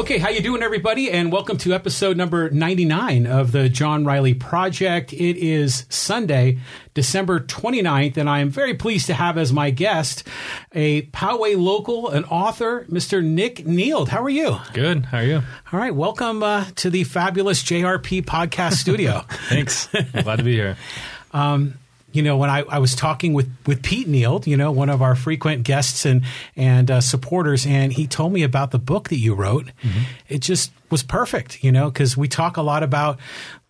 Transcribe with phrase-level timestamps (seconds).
[0.00, 1.10] Okay, how you doing, everybody?
[1.10, 5.12] And welcome to episode number 99 of the John Riley Project.
[5.12, 6.58] It is Sunday,
[6.94, 10.26] December 29th, and I am very pleased to have as my guest
[10.72, 13.22] a Poway local, an author, Mr.
[13.22, 14.08] Nick Neild.
[14.08, 14.56] How are you?
[14.72, 15.04] Good.
[15.04, 15.42] How are you?
[15.70, 19.26] All right, welcome uh, to the fabulous JRP podcast studio.
[19.50, 19.86] Thanks.
[19.88, 20.78] Glad to be here.
[22.12, 25.02] You know, when I, I was talking with, with Pete Neild, you know, one of
[25.02, 26.22] our frequent guests and
[26.56, 29.66] and uh, supporters, and he told me about the book that you wrote.
[29.82, 30.00] Mm-hmm.
[30.28, 33.18] It just was perfect, you know, because we talk a lot about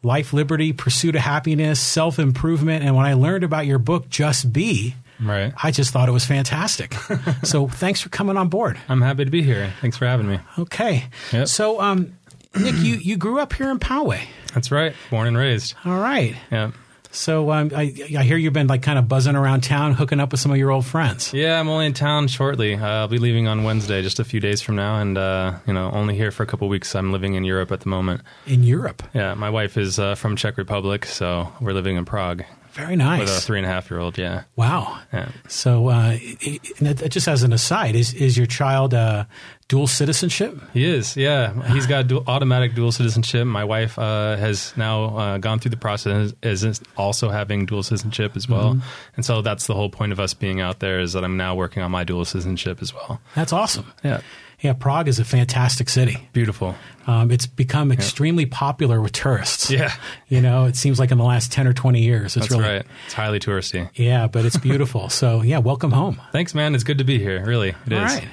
[0.03, 4.53] life, liberty, pursuit of happiness, self improvement, and when I learned about your book, Just
[4.53, 4.95] Be.
[5.23, 5.53] Right.
[5.63, 6.95] I just thought it was fantastic.
[7.43, 8.79] so thanks for coming on board.
[8.89, 9.71] I'm happy to be here.
[9.83, 10.41] Thanks for having me.
[10.59, 11.05] Okay.
[11.33, 11.47] Yep.
[11.49, 12.17] So, um,
[12.59, 14.23] Nick, you, you grew up here in Poway.
[14.55, 14.95] That's right.
[15.11, 15.75] Born and raised.
[15.85, 16.35] All right.
[16.51, 16.71] Yeah.
[17.13, 20.31] So um, I, I hear you've been like kind of buzzing around town, hooking up
[20.31, 21.33] with some of your old friends.
[21.35, 22.75] Yeah, I'm only in town shortly.
[22.77, 25.73] Uh, I'll be leaving on Wednesday, just a few days from now, and uh, you
[25.73, 26.95] know, only here for a couple weeks.
[26.95, 28.23] I'm living in Europe at the moment.
[28.47, 29.03] in Europe.
[29.13, 33.21] Yeah, my wife is uh, from Czech Republic, so we're living in Prague Very nice.
[33.21, 34.17] with a three and a half year old.
[34.17, 34.45] Yeah.
[34.55, 34.99] Wow.
[35.13, 35.31] Yeah.
[35.49, 39.25] So, uh, it, it, just as an aside, is is your child uh,
[39.71, 40.61] dual citizenship?
[40.75, 41.55] He is, yeah.
[41.73, 43.47] He's got dual, automatic dual citizenship.
[43.47, 48.37] My wife uh, has now uh, gone through the process is also having dual citizenship
[48.37, 48.79] as well,
[49.17, 51.55] and so that's the whole point of us being out there is that I'm now
[51.55, 53.21] working on my dual citizenship as well.
[53.37, 53.93] That's awesome.
[54.03, 54.21] Yeah,
[54.61, 56.29] Yeah, Prague is a fantastic city.
[56.33, 56.75] beautiful.
[57.07, 59.71] Um, it's become extremely popular with tourists.
[59.71, 59.93] Yeah,
[60.29, 62.65] You know, it seems like in the last ten or twenty years, it's that's really
[62.65, 62.87] right.
[63.07, 63.89] It's highly touristy.
[63.95, 65.09] yeah, but it's beautiful.
[65.21, 66.21] so yeah, welcome home.
[66.31, 66.75] Thanks, man.
[66.75, 67.45] It's good to be here.
[67.45, 67.99] Really, it is.
[67.99, 68.29] All right.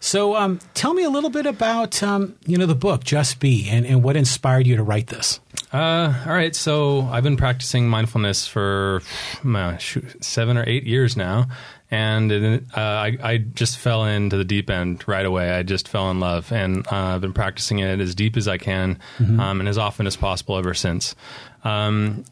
[0.00, 3.68] so, um, tell me a little bit about um, you know the book Just Be
[3.70, 5.40] and, and what inspired you to write this.
[5.72, 6.54] Uh, all right.
[6.56, 9.02] So I've been practicing mindfulness for
[9.44, 11.46] uh, seven or eight years now.
[11.92, 15.50] And uh, I, I just fell into the deep end right away.
[15.50, 18.58] I just fell in love, and uh, I've been practicing it as deep as I
[18.58, 19.00] can,
[19.40, 21.16] um, and as often as possible ever since.
[21.64, 22.24] Um,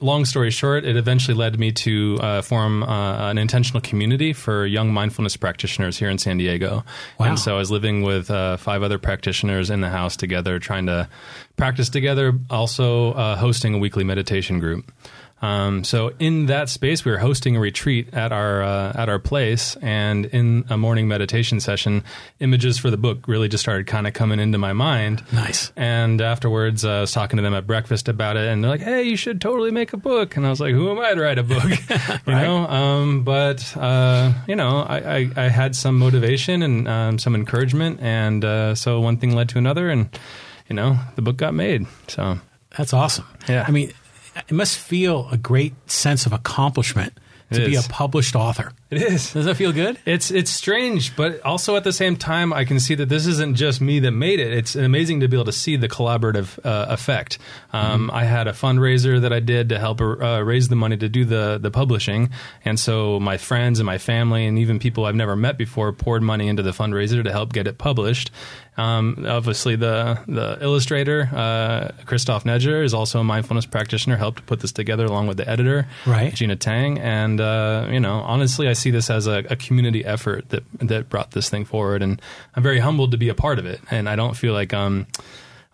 [0.00, 4.66] long story short, it eventually led me to uh, form uh, an intentional community for
[4.66, 6.84] young mindfulness practitioners here in San Diego.
[7.18, 7.26] Wow.
[7.26, 10.86] And so I was living with uh, five other practitioners in the house together, trying
[10.86, 11.08] to
[11.56, 14.90] practice together, also uh, hosting a weekly meditation group.
[15.40, 19.18] Um, so in that space, we were hosting a retreat at our uh, at our
[19.18, 22.02] place, and in a morning meditation session,
[22.40, 25.22] images for the book really just started kind of coming into my mind.
[25.32, 25.72] Nice.
[25.76, 28.80] And afterwards, uh, I was talking to them at breakfast about it, and they're like,
[28.80, 31.20] "Hey, you should totally make a book." And I was like, "Who am I to
[31.20, 31.64] write a book?"
[32.26, 32.66] you know.
[32.66, 38.00] Um, but uh, you know, I, I, I had some motivation and um, some encouragement,
[38.00, 40.08] and uh, so one thing led to another, and
[40.68, 41.86] you know, the book got made.
[42.08, 42.38] So
[42.76, 43.24] That's awesome.
[43.48, 43.64] Yeah.
[43.66, 43.92] I mean,
[44.48, 47.12] it must feel a great sense of accomplishment
[47.52, 48.72] to be a published author.
[48.90, 49.32] It is.
[49.32, 49.98] Does that feel good?
[50.06, 53.56] It's it's strange, but also at the same time, I can see that this isn't
[53.56, 54.52] just me that made it.
[54.52, 57.38] It's amazing to be able to see the collaborative uh, effect.
[57.72, 61.08] Um, I had a fundraiser that I did to help uh, raise the money to
[61.08, 62.30] do the the publishing,
[62.64, 66.22] and so my friends and my family and even people I've never met before poured
[66.22, 68.30] money into the fundraiser to help get it published.
[68.78, 74.16] Um, obviously, the the illustrator uh, Christoph Nedger is also a mindfulness practitioner.
[74.16, 76.32] Helped put this together along with the editor, Right.
[76.32, 80.48] Gina Tang, and uh, you know, honestly, I see this as a, a community effort
[80.50, 82.20] that that brought this thing forward, and
[82.54, 83.80] I'm very humbled to be a part of it.
[83.90, 85.06] And I don't feel like um,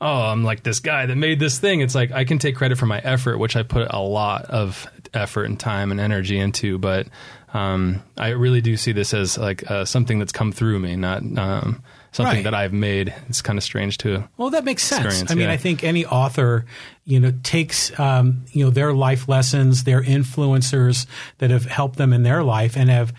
[0.00, 1.80] oh, I'm like this guy that made this thing.
[1.80, 4.86] It's like I can take credit for my effort, which I put a lot of
[5.12, 7.06] effort and time and energy into, but
[7.52, 11.22] um, I really do see this as like uh, something that's come through me, not
[11.38, 11.82] um,
[12.14, 12.44] something Right.
[12.44, 13.12] that I've made.
[13.28, 14.24] It's kind of strange too.
[14.38, 15.30] Well, that makes sense.
[15.30, 15.52] I mean, yeah.
[15.52, 16.64] I think any author,
[17.04, 21.06] you know, takes um, you know their life lessons, their influencers
[21.38, 23.12] that have helped them in their life, and have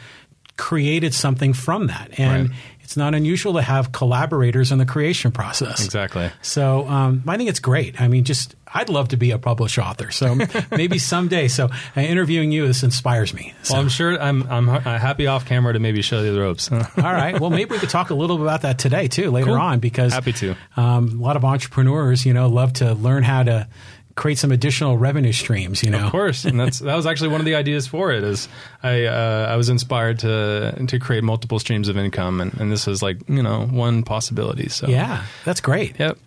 [0.58, 2.18] created something from that.
[2.18, 2.58] And Right.
[2.82, 5.84] it's not unusual to have collaborators in the creation process.
[5.84, 6.32] Exactly.
[6.42, 8.00] So um, I think it's great.
[8.00, 10.12] I mean, just I'd love to be a published author.
[10.12, 10.36] So
[10.72, 11.48] maybe someday.
[11.48, 13.54] So uh, interviewing you, this inspires me.
[13.64, 13.74] So.
[13.74, 16.72] Well, I'm sure I'm I'm happy off camera to maybe show you the ropes.
[16.72, 17.40] All right.
[17.40, 19.56] Well, maybe we could talk a little bit about that today too, later Cool.
[19.56, 20.56] on, because Happy to.
[20.78, 23.68] Um, a lot of entrepreneurs, you know, love to learn how to
[24.16, 25.84] create some additional revenue streams.
[25.84, 28.24] You know, Of course, and that's that was actually one of the ideas for it.
[28.24, 28.48] Is
[28.84, 32.88] I uh, I was inspired to to create multiple streams of income, and, and this
[32.88, 34.70] is like you know one possibility.
[34.70, 36.00] So Yeah, that's great.
[36.00, 36.18] yep.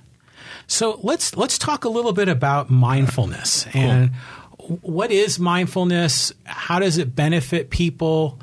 [0.68, 4.12] So let's let's talk a little bit about mindfulness and
[4.82, 6.32] what is mindfulness?
[6.44, 8.38] How does it benefit people?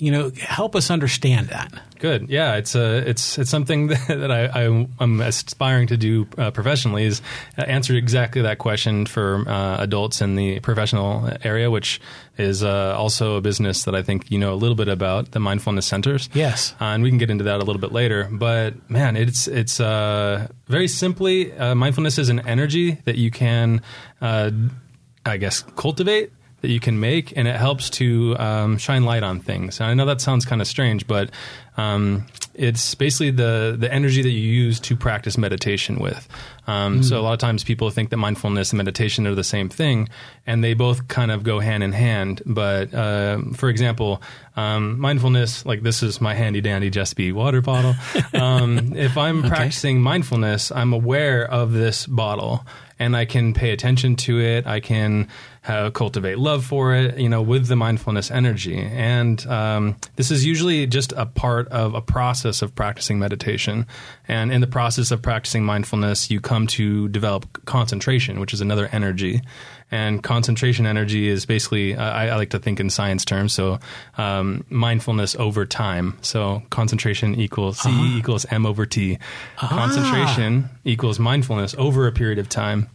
[0.00, 1.72] You know, help us understand that.
[1.98, 2.30] Good.
[2.30, 6.50] Yeah, it's a it's it's something that, that I, I am aspiring to do uh,
[6.50, 7.20] professionally is
[7.58, 12.00] answer exactly that question for uh, adults in the professional area, which
[12.38, 15.40] is uh, also a business that I think you know a little bit about the
[15.40, 16.30] mindfulness centers.
[16.32, 18.28] Yes, uh, and we can get into that a little bit later.
[18.32, 23.82] But man, it's it's uh, very simply uh, mindfulness is an energy that you can,
[24.22, 29.40] I guess, cultivate that you can make, and it helps to um, shine light on
[29.40, 29.80] things.
[29.80, 31.30] And I know that sounds kind of strange, but
[31.76, 36.28] um, it's basically the the energy that you use to practice meditation with.
[36.66, 37.04] Um, mm.
[37.04, 40.08] So a lot of times people think that mindfulness and meditation are the same thing,
[40.46, 42.42] and they both kind of go hand in hand.
[42.44, 44.20] But uh, for example,
[44.56, 47.94] um, mindfulness, like this is my handy dandy Just Be water bottle.
[48.32, 49.48] Um, if I'm okay.
[49.48, 52.64] practicing mindfulness, I'm aware of this bottle
[53.00, 54.66] and I can pay attention to it.
[54.66, 55.28] I can
[55.66, 58.78] uh, cultivate love for it, you know, with the mindfulness energy.
[58.78, 63.86] And um, this is usually just a part of a process of practicing meditation.
[64.26, 68.88] And in the process of practicing mindfulness, you come to develop concentration, which is another
[68.90, 69.42] energy.
[69.90, 73.52] And concentration energy is basically, uh, I, I, like to think in science terms.
[73.52, 73.80] So,
[74.16, 76.16] um, mindfulness over time.
[76.22, 78.18] So, concentration equals C uh-huh.
[78.18, 79.16] equals M over T.
[79.16, 79.66] Uh-huh.
[79.66, 82.88] Concentration equals mindfulness over a period of time.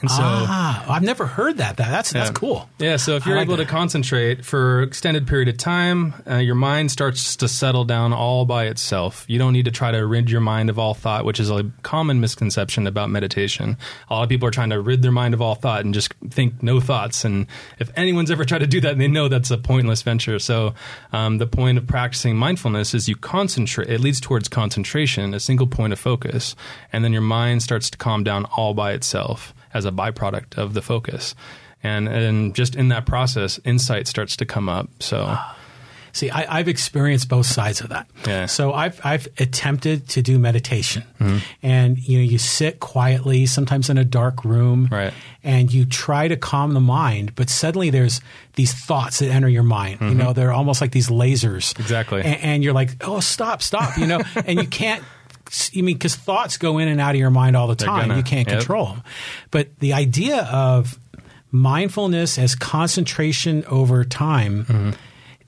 [0.00, 1.76] And so, ah, I've never heard that.
[1.76, 2.24] that that's yeah.
[2.24, 2.68] that's cool.
[2.78, 2.96] Yeah.
[2.96, 3.64] So if you're like able that.
[3.64, 8.44] to concentrate for extended period of time, uh, your mind starts to settle down all
[8.44, 9.24] by itself.
[9.28, 11.70] You don't need to try to rid your mind of all thought, which is a
[11.82, 13.76] common misconception about meditation.
[14.10, 16.12] A lot of people are trying to rid their mind of all thought and just
[16.30, 17.24] think no thoughts.
[17.24, 17.46] And
[17.78, 20.40] if anyone's ever tried to do that, they know that's a pointless venture.
[20.40, 20.74] So
[21.12, 23.88] um, the point of practicing mindfulness is you concentrate.
[23.88, 26.56] It leads towards concentration, a single point of focus,
[26.92, 30.74] and then your mind starts to calm down all by itself as a byproduct of
[30.74, 31.34] the focus.
[31.82, 34.88] And, and just in that process, insight starts to come up.
[35.00, 35.36] So.
[36.16, 38.08] See, I, have experienced both sides of that.
[38.26, 38.46] Yeah.
[38.46, 41.38] So I've I've attempted to do meditation, mm-hmm.
[41.62, 45.12] and you know you sit quietly, sometimes in a dark room, right.
[45.44, 48.22] and you try to calm the mind, but suddenly there's
[48.54, 50.00] these thoughts that enter your mind.
[50.00, 50.08] Mm-hmm.
[50.08, 51.78] You know, they're almost like these lasers.
[51.78, 52.22] Exactly.
[52.22, 53.98] And, and you're like, oh, stop, stop.
[53.98, 55.04] You know, and you can't
[55.72, 58.08] you mean because thoughts go in and out of your mind all the time.
[58.08, 58.58] Gonna, you can't yep.
[58.58, 59.02] control them.
[59.50, 60.98] But the idea of
[61.50, 64.90] mindfulness as concentration over time, mm-hmm.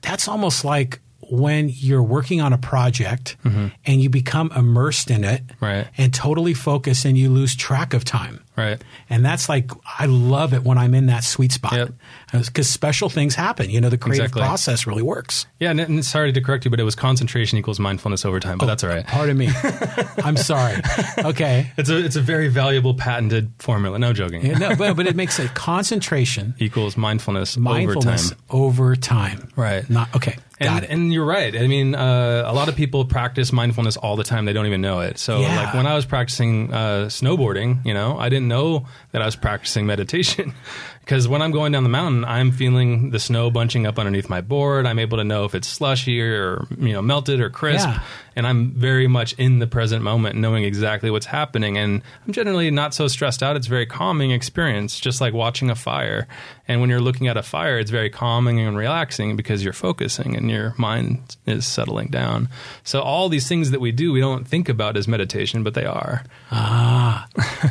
[0.01, 0.99] that's almost like
[1.31, 3.67] when you're working on a project mm-hmm.
[3.85, 5.87] and you become immersed in it right.
[5.97, 8.43] and totally focused and you lose track of time.
[8.57, 8.81] Right.
[9.09, 9.69] And that's like,
[9.99, 11.91] I love it when I'm in that sweet spot
[12.31, 13.69] because special things happen.
[13.69, 14.41] You know, the creative exactly.
[14.41, 15.45] process really works.
[15.59, 15.71] Yeah.
[15.71, 18.65] And, and, sorry to correct you, but it was concentration equals mindfulness over time, but
[18.65, 19.05] oh, that's all right.
[19.05, 19.49] Pardon me.
[20.23, 20.75] I'm sorry.
[21.17, 21.71] Okay.
[21.77, 23.99] It's a, it's a very valuable patented formula.
[23.99, 24.45] No joking.
[24.45, 29.29] Yeah, no, but, but it makes it concentration equals mindfulness, mindfulness over time.
[29.29, 29.51] Over time.
[29.55, 29.89] Right.
[29.89, 30.37] Not, okay.
[30.59, 30.89] Got and, it.
[30.91, 31.55] And you're right.
[31.55, 34.43] I mean, uh, a lot of people practice mindfulness all the time.
[34.43, 35.17] They don't even know it.
[35.17, 35.63] So, yeah.
[35.63, 39.37] like when I was practicing uh, snowboarding, you know, I didn't know that I was
[39.37, 40.53] practicing meditation
[40.99, 44.41] because when I'm going down the mountain, I'm feeling the snow bunching up underneath my
[44.41, 44.85] board.
[44.85, 48.01] I'm able to know if it's slushy or you know melted or crisp, yeah.
[48.35, 51.77] and I'm very much in the present moment, knowing exactly what's happening.
[51.77, 53.55] And I'm generally not so stressed out.
[53.55, 56.27] It's a very calming experience, just like watching a fire.
[56.67, 60.35] And when you're looking at a fire, it's very calming and relaxing because you're focusing
[60.35, 62.49] and your mind is settling down.
[62.83, 65.85] So all these things that we do, we don't think about as meditation, but they
[65.85, 66.23] are.
[66.51, 67.27] Ah,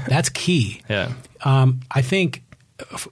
[0.09, 0.83] that's key.
[0.91, 1.12] yeah.
[1.45, 2.43] Um, I think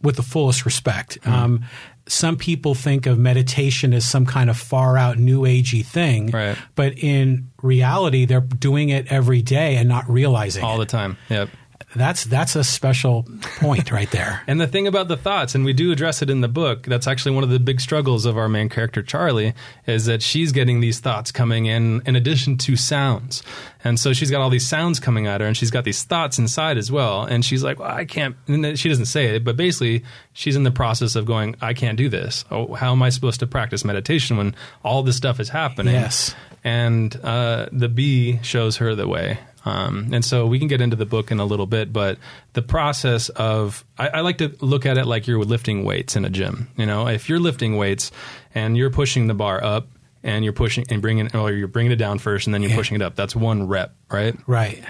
[0.02, 1.20] with the fullest respect.
[1.22, 1.32] Mm.
[1.32, 1.64] Um,
[2.08, 6.56] some people think of meditation as some kind of far out new agey thing, right.
[6.76, 10.86] but in reality, they're doing it every day and not realizing all it.
[10.86, 11.18] the time.
[11.28, 11.48] Yep
[11.94, 13.24] that's that's a special
[13.58, 14.42] point right there.
[14.46, 17.06] and the thing about the thoughts, and we do address it in the book, that's
[17.06, 19.54] actually one of the big struggles of our main character Charlie,
[19.86, 23.42] is that she's getting these thoughts coming in in addition to sounds.
[23.84, 26.38] And so she's got all these sounds coming at her, and she's got these thoughts
[26.38, 27.22] inside as well.
[27.22, 28.36] And she's like, well, I can't.
[28.76, 32.08] she doesn't say it, but basically, she's in the process of going, I can't do
[32.08, 32.44] this.
[32.50, 35.94] Oh, how am I supposed to practice meditation when all this stuff is happening?
[35.94, 36.34] Yes.
[36.64, 39.38] And uh, the bee shows her the way.
[39.66, 42.18] Um, and so we can get into the book in a little bit, but
[42.52, 46.24] the process of I, I, like to look at it like you're lifting weights in
[46.24, 46.68] a gym.
[46.76, 48.12] You know, if you're lifting weights
[48.54, 49.88] and you're pushing the bar up
[50.22, 52.76] and you're pushing and bringing or you're bringing it down first and then you're yeah.
[52.76, 53.16] pushing it up.
[53.16, 54.36] That's one rep, right?
[54.46, 54.84] Right.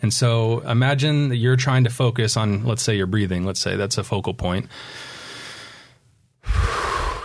[0.00, 3.44] And so imagine that you're trying to focus on, let's say, your breathing.
[3.44, 4.66] Let's say that's a focal point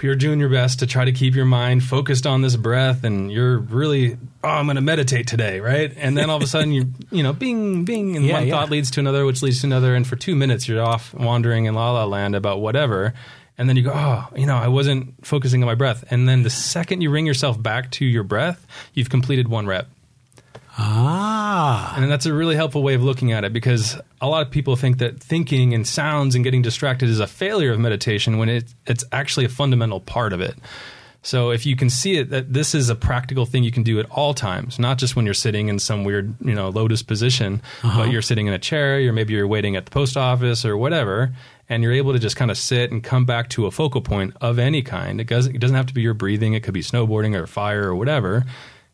[0.04, 3.32] you're doing your best to try to keep your mind focused on this breath and
[3.32, 6.72] you're really oh i'm going to meditate today right and then all of a sudden
[6.72, 8.54] you you know bing bing and yeah, one yeah.
[8.54, 11.66] thought leads to another which leads to another and for two minutes you're off wandering
[11.66, 13.14] in la la land about whatever
[13.60, 16.06] And then you go, oh, you know, I wasn't focusing on my breath.
[16.12, 19.90] And then the second you bring yourself back to your breath, you've completed one rep.
[20.78, 21.87] Ah.
[21.98, 24.76] And that's a really helpful way of looking at it because a lot of people
[24.76, 28.74] think that thinking and sounds and getting distracted is a failure of meditation when it,
[28.86, 30.56] it's actually a fundamental part of it.
[31.24, 34.00] So if you can see it, that this is a practical thing you can do
[34.00, 37.62] at all times, not just when you're sitting in some weird, you know, lotus position,
[37.84, 38.04] Uh-huh.
[38.04, 40.78] but you're sitting in a chair, or maybe you're waiting at the post office or
[40.78, 41.34] whatever,
[41.68, 44.36] and you're able to just kind of sit and come back to a focal point
[44.40, 45.20] of any kind.
[45.20, 47.90] It doesn't, it doesn't have to be your breathing; it could be snowboarding or fire
[47.90, 48.46] or whatever.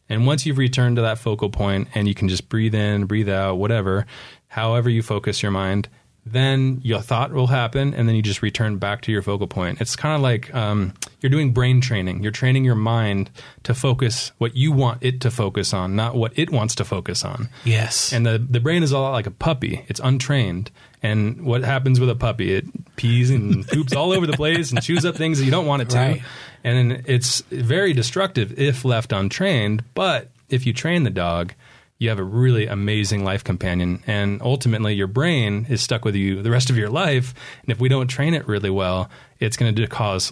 [0.10, 3.30] And once you've returned to that focal point, and you can just breathe in, breathe
[3.30, 4.06] out, whatever,
[4.48, 5.90] however you focus your mind,
[6.26, 9.82] then your thought will happen, and then you just return back to your focal point.
[9.82, 12.24] It's kind of like um, you're doing brain training.
[12.24, 13.30] You're training your mind
[13.64, 17.26] to focus what you want it to focus on, not what it wants to focus
[17.26, 17.50] on.
[17.66, 18.14] Yes.
[18.14, 19.84] And the the brain is a lot like a puppy.
[19.88, 20.72] It's untrained.
[21.04, 22.54] And what happens with a puppy?
[22.54, 25.66] It pees and poops all over the place and chews up things that you don't
[25.66, 25.98] want it to.
[25.98, 26.24] Right.
[26.64, 29.84] And it's very destructive if left untrained.
[29.94, 31.54] But if you train the dog,
[31.98, 34.02] you have a really amazing life companion.
[34.08, 37.34] And ultimately, your brain is stuck with you the rest of your life.
[37.62, 40.32] And if we don't train it really well, it's going to cause,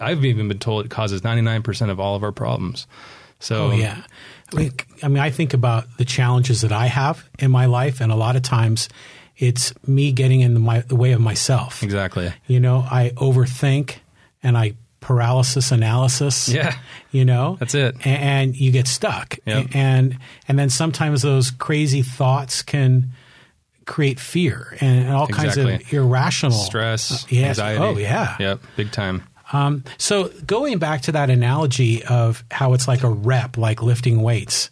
[0.00, 2.86] I've even been told it causes 99% of all of our problems.
[3.38, 4.02] So, Oh yeah.
[4.52, 8.00] I mean, I mean, I think about the challenges that I have in my life,
[8.00, 8.88] and a lot of times
[9.36, 11.82] it's me getting in the, my, the way of myself.
[11.82, 12.32] exactly.
[12.46, 13.96] You know, I overthink
[14.42, 16.48] and I paralysis analysis.
[16.48, 16.74] Yeah.
[17.10, 17.96] You know, That's it.
[18.04, 19.38] A- And, you get stuck.
[19.46, 19.66] Yep.
[19.74, 23.10] And and then sometimes those crazy thoughts can
[23.86, 27.48] create fear and, and all kinds of irrational Stress, Uh, yes.
[27.58, 27.80] anxiety.
[27.82, 28.36] Oh yeah.
[28.40, 28.60] Yep.
[28.76, 29.24] Big time.
[29.52, 34.22] Um, so going back to that analogy of how it's like a rep, like lifting
[34.22, 34.70] weights.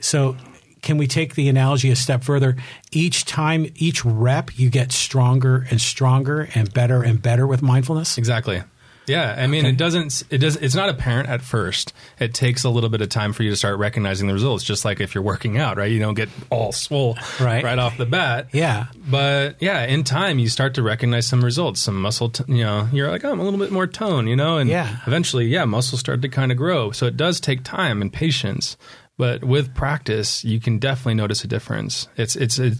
[0.00, 0.36] So
[0.82, 2.56] can we take the analogy a step further?
[2.92, 8.16] Each time, each rep, you get stronger and stronger and better and better with mindfulness.
[8.18, 8.62] Exactly.
[9.06, 10.22] Yeah, I mean, it doesn't.
[10.30, 10.54] It does.
[10.56, 11.92] It's not apparent at first.
[12.20, 14.62] It takes a little bit of time for you to start recognizing the results.
[14.62, 15.90] Just like if you're working out, right?
[15.90, 17.64] You don't get all swole Right.
[17.64, 18.48] right off the bat.
[18.52, 18.86] Yeah.
[18.96, 22.28] But yeah, in time, you start to recognize some results, some muscle.
[22.28, 24.28] T- you know, you're like, oh, I'm a little bit more tone.
[24.28, 24.98] You know, and Yeah.
[25.08, 26.92] eventually, yeah, muscles start to kind of grow.
[26.92, 28.76] So it does take time and patience.
[29.20, 32.08] But with practice, you can definitely notice a difference.
[32.16, 32.72] It's it's a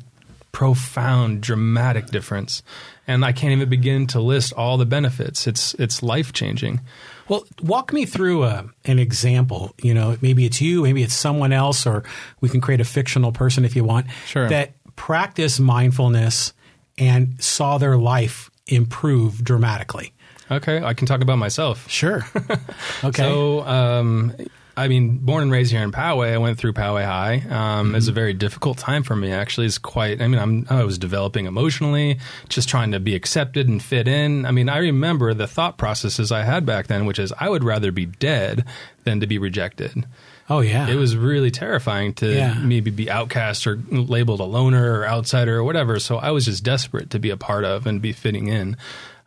[0.53, 2.63] profound, dramatic difference,
[3.07, 5.47] and I can't even begin to list all the benefits.
[5.47, 6.81] It's it's life changing.
[7.29, 9.75] Well, walk me through a, an example.
[9.83, 12.05] You know, maybe it's you, maybe it's someone else, or
[12.41, 14.07] we can create a fictional person if you want.
[14.25, 14.49] Sure.
[14.49, 16.55] That practice mindfulness
[16.97, 20.15] and saw their life improve dramatically.
[20.51, 21.87] Okay, I can talk about myself.
[21.91, 22.25] Sure.
[23.05, 23.23] okay.
[23.23, 24.35] So, um,
[24.81, 27.45] I mean, born and raised here in Poway, I went through Poway High.
[27.51, 29.31] Um, was a very difficult time for me.
[29.33, 30.21] Actually, it's quite.
[30.23, 32.19] I mean, I'm I was developing emotionally,
[32.49, 34.47] just trying to be accepted and fit in.
[34.47, 37.63] I mean, I remember the thought processes I had back then, which is I would
[37.65, 38.65] rather be dead
[39.05, 40.07] than to be rejected.
[40.49, 40.89] oh yeah.
[40.89, 42.55] It was really terrifying to Yeah.
[42.55, 45.99] maybe be outcast or labeled a loner or outsider or whatever.
[46.01, 48.77] So I was just desperate to be a part of and be fitting in.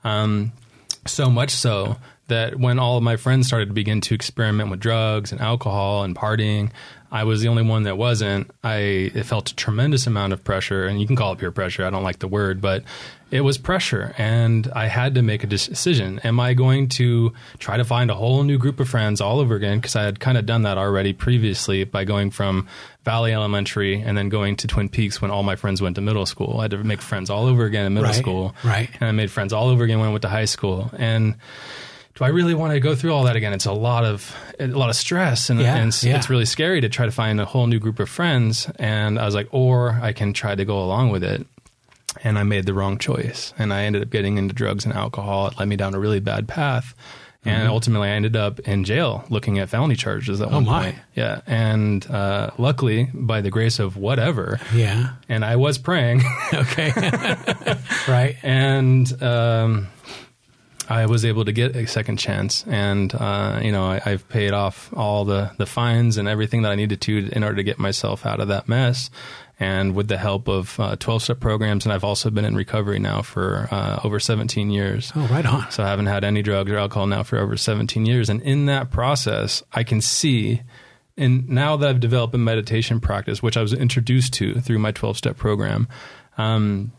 [0.04, 0.52] Um,
[1.06, 4.80] so much so that when all of my friends started to begin to experiment with
[4.80, 6.72] drugs and alcohol and partying,
[7.12, 8.50] I was the only one that wasn't.
[8.64, 8.78] I
[9.14, 11.86] it felt a tremendous amount of pressure, and you can call it peer pressure.
[11.86, 12.84] I don't like the word, but
[13.30, 16.20] it was pressure, and I had to make a decision.
[16.24, 19.54] Am I going to try to find a whole new group of friends all over
[19.56, 19.78] again?
[19.80, 22.68] Because I had kind of done that already previously by going from
[23.04, 26.26] Valley Elementary and then going to Twin Peaks when all my friends went to middle
[26.26, 26.60] school.
[26.60, 28.90] I had to make friends all over again in middle Right, school, right.
[29.00, 31.36] And I made friends all over again when I went to high school, and
[32.16, 33.54] do I really want to go through all that again?
[33.54, 36.16] It's a lot of a lot of stress, and, Yeah, and it's, yeah.
[36.18, 38.70] it's really scary to try to find a whole new group of friends.
[38.78, 41.46] And I was like, or I can try to go along with it.
[42.24, 45.48] And I made the wrong choice, and I ended up getting into drugs and alcohol.
[45.48, 46.94] It led me down a really bad path,
[47.44, 50.70] and ultimately I ended up in jail looking at felony charges at one Mm-hmm.
[50.70, 50.84] Oh, my.
[50.92, 50.96] point.
[51.16, 55.14] Yeah, and uh, luckily, by the grace of whatever, yeah.
[55.28, 56.22] and I was praying.
[56.54, 56.92] Okay.
[58.08, 58.36] right.
[58.44, 59.88] and um,
[60.90, 64.52] I was able to get a second chance, and uh, you know I, I've paid
[64.54, 67.80] off all the the fines and everything that I needed to in order to get
[67.80, 69.10] myself out of that mess.
[69.60, 73.22] And with the help of twelve step programs, and I've also been in recovery now
[73.22, 75.12] for uh, over seventeen years.
[75.16, 75.72] Oh, right on.
[75.72, 78.30] So I haven't had any drugs or alcohol now for over 17 years.
[78.30, 80.62] And in that process, I can see,
[81.18, 84.92] and now that I've developed a meditation practice, which I was introduced to through my
[84.92, 85.88] 12 step program,
[86.38, 86.92] um,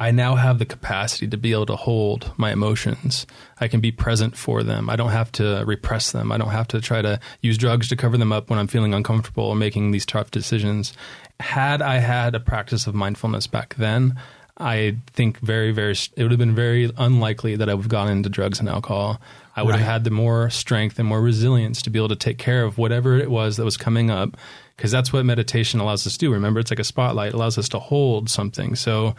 [0.00, 3.26] I now have the capacity to be able to hold my emotions.
[3.60, 4.88] I can be present for them.
[4.88, 6.30] I don't have to repress them.
[6.30, 8.94] I don't have to try to use drugs to cover them up when I'm feeling
[8.94, 10.92] uncomfortable or making these tough decisions.
[11.40, 14.18] Had I had a practice of mindfulness back then,
[14.56, 18.08] I think very, very, it would have been very unlikely that I would have gone
[18.08, 19.20] into drugs and alcohol.
[19.56, 19.80] I would Right.
[19.80, 22.78] have had the more strength and more resilience to be able to take care of
[22.78, 24.36] whatever it was that was coming up.
[24.76, 26.32] Because that's what meditation allows us to do.
[26.32, 28.76] Remember, it's like a spotlight, it allows us to hold something.
[28.76, 29.16] So,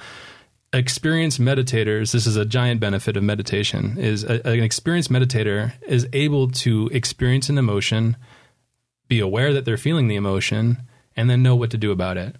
[0.73, 6.07] experienced meditators, this is a giant benefit of meditation, is a, an experienced meditator is
[6.13, 8.15] able to experience an emotion,
[9.07, 10.77] be aware that they're feeling the emotion,
[11.15, 12.35] and then know what to do about it.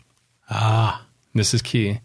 [0.50, 1.06] Ah.
[1.34, 2.00] This is key.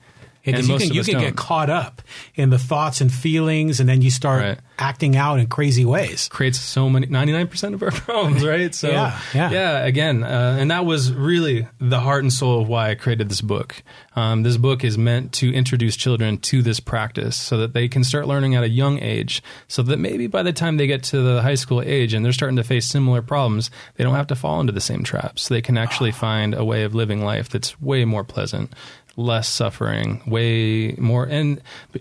[0.45, 2.03] Because And you can you can get caught up
[2.35, 4.59] in the thoughts and feelings, and then you start Right.
[4.79, 6.29] acting out in crazy ways.
[6.29, 9.85] creates so many 99% of our problems right so Yeah, yeah.
[9.85, 13.41] again uh, and that was really the heart and soul of why i created this
[13.41, 13.83] book
[14.17, 18.03] um, this book is meant to introduce children to this practice so that they can
[18.05, 21.21] start learning at a young age so that maybe by the time they get to
[21.23, 24.35] the high school age and they're starting to face similar problems they don't have to
[24.37, 27.81] fall into the same traps they can actually find a way of living life that's
[27.81, 28.73] way more pleasant
[29.17, 31.25] less suffering, way more.
[31.25, 31.61] And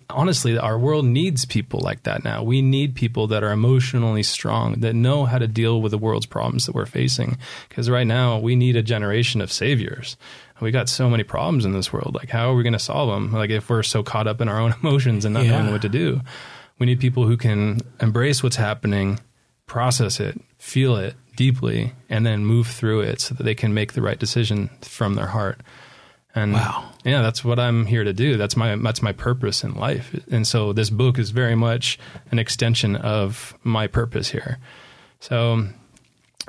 [0.10, 2.44] honestly, our world needs people like that now.
[2.44, 6.26] We need people that are emotionally strong, that know how to deal with the world's
[6.26, 7.38] problems that we're facing.
[7.70, 10.18] Because right now, we need a generation of saviors.
[10.62, 12.16] We got so many problems in this world.
[12.16, 13.32] Like, how are we going to solve them?
[13.34, 15.58] Like, if we're so caught up in our own emotions and not Yeah.
[15.60, 16.22] knowing what to do,
[16.80, 19.20] we need people who can embrace what's happening,
[19.66, 23.94] process it, feel it deeply, and then move through it so that they can make
[23.94, 25.60] the right decision from their heart.
[26.36, 26.90] And Wow.
[27.06, 28.38] yeah, that's what I'm here to do.
[28.38, 30.16] That's my that's my purpose in life.
[30.32, 32.00] And so this book is very much
[32.32, 34.58] an extension of my purpose here.
[35.20, 35.68] So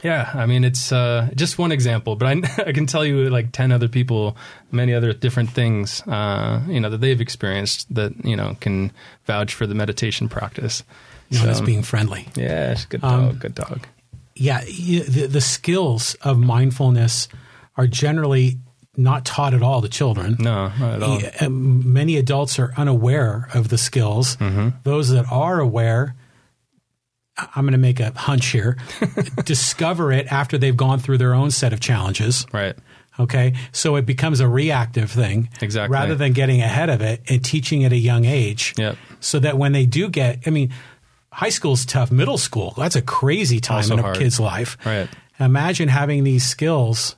[0.02, 2.32] yeah, I mean it's uh, just one example, but I,
[2.66, 4.36] I can tell you like ten other people,
[4.72, 8.90] many other different things, uh, you know, that they've experienced that you know can
[9.26, 10.82] vouch for the meditation practice.
[11.30, 12.26] Known as So, being friendly.
[12.36, 13.86] yeah, good Um, dog, good dog.
[14.34, 17.28] Yeah, the, the skills of mindfulness
[17.76, 18.58] are generally
[18.96, 20.36] not taught at all to children.
[20.38, 21.20] No, not at all.
[21.20, 24.36] Yeah, um, many adults are unaware of the skills.
[24.36, 24.68] Mm-hmm.
[24.84, 26.14] Those that are aware,
[27.36, 28.76] I'm going to make a hunch here,
[29.44, 32.46] discover it after they've gone through their own set of challenges.
[32.52, 32.76] Right.
[33.18, 33.54] Okay.
[33.72, 35.48] So it becomes a reactive thing.
[35.60, 35.92] Exactly.
[35.92, 38.74] Rather than getting ahead of it and teaching at a young age.
[38.76, 38.96] Yep.
[39.20, 40.72] So that when they do get, I mean,
[41.32, 42.10] high school's tough.
[42.10, 44.18] Middle school, that's a crazy time Also in a hard.
[44.18, 44.76] kid's life.
[44.84, 45.08] Right.
[45.40, 47.16] Imagine having these skills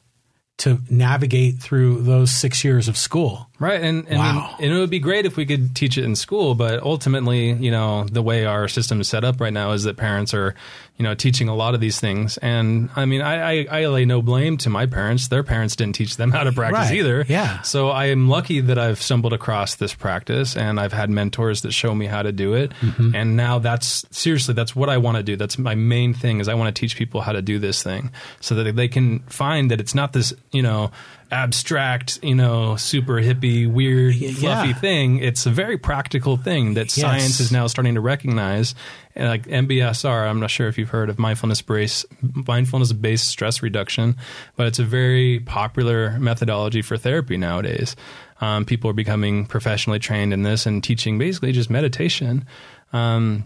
[0.59, 3.49] to navigate through those six years of school.
[3.59, 4.55] Right, and and, Wow.
[4.59, 7.71] and it would be great if we could teach it in school, but ultimately, you
[7.71, 10.55] know, the way our system is set up right now is that parents are,
[10.99, 12.39] you know, teaching a lot of these things.
[12.39, 15.95] And I mean, I, I, I lay no blame to my parents; their parents didn't
[15.95, 17.25] teach them how to practice Right, either.
[17.29, 17.61] yeah.
[17.63, 21.73] So I am lucky that I've stumbled across this practice, and I've had mentors that
[21.73, 22.71] show me how to do it.
[22.81, 23.15] Mm-hmm.
[23.15, 25.37] And now that's seriously that's what I want to do.
[25.37, 28.11] That's my main thing is I want to teach people how to do this thing,
[28.41, 30.91] so that they can find that it's not this, you know
[31.31, 34.75] abstract, you know, super hippie, weird, fluffy yeah.
[34.75, 35.19] thing.
[35.19, 38.75] It's a very practical thing that science is now starting to recognize.
[39.15, 42.07] And like MBSR, I'm not sure if you've heard of mindfulness based
[42.47, 44.17] mindfulness based stress reduction,
[44.57, 47.97] but it's a very popular methodology for therapy nowadays.
[48.41, 52.47] Um, people are becoming professionally trained in this and teaching basically just meditation.
[52.93, 53.45] Um,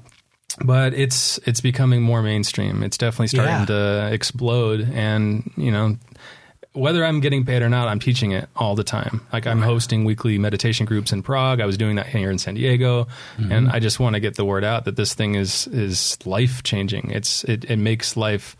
[0.65, 2.83] but it's it's becoming more mainstream.
[2.83, 3.65] It's definitely starting Yeah.
[3.67, 5.97] to explode, and you know,
[6.73, 9.27] whether I'm getting paid or not, I'm teaching it all the time.
[9.33, 11.61] Like I'm hosting weekly meditation groups in Prague.
[11.61, 13.75] I was doing that here in San Diego, and mm-hmm.
[13.75, 17.11] I just want to get the word out that this thing is is life changing.
[17.11, 18.57] It's it, it makes life.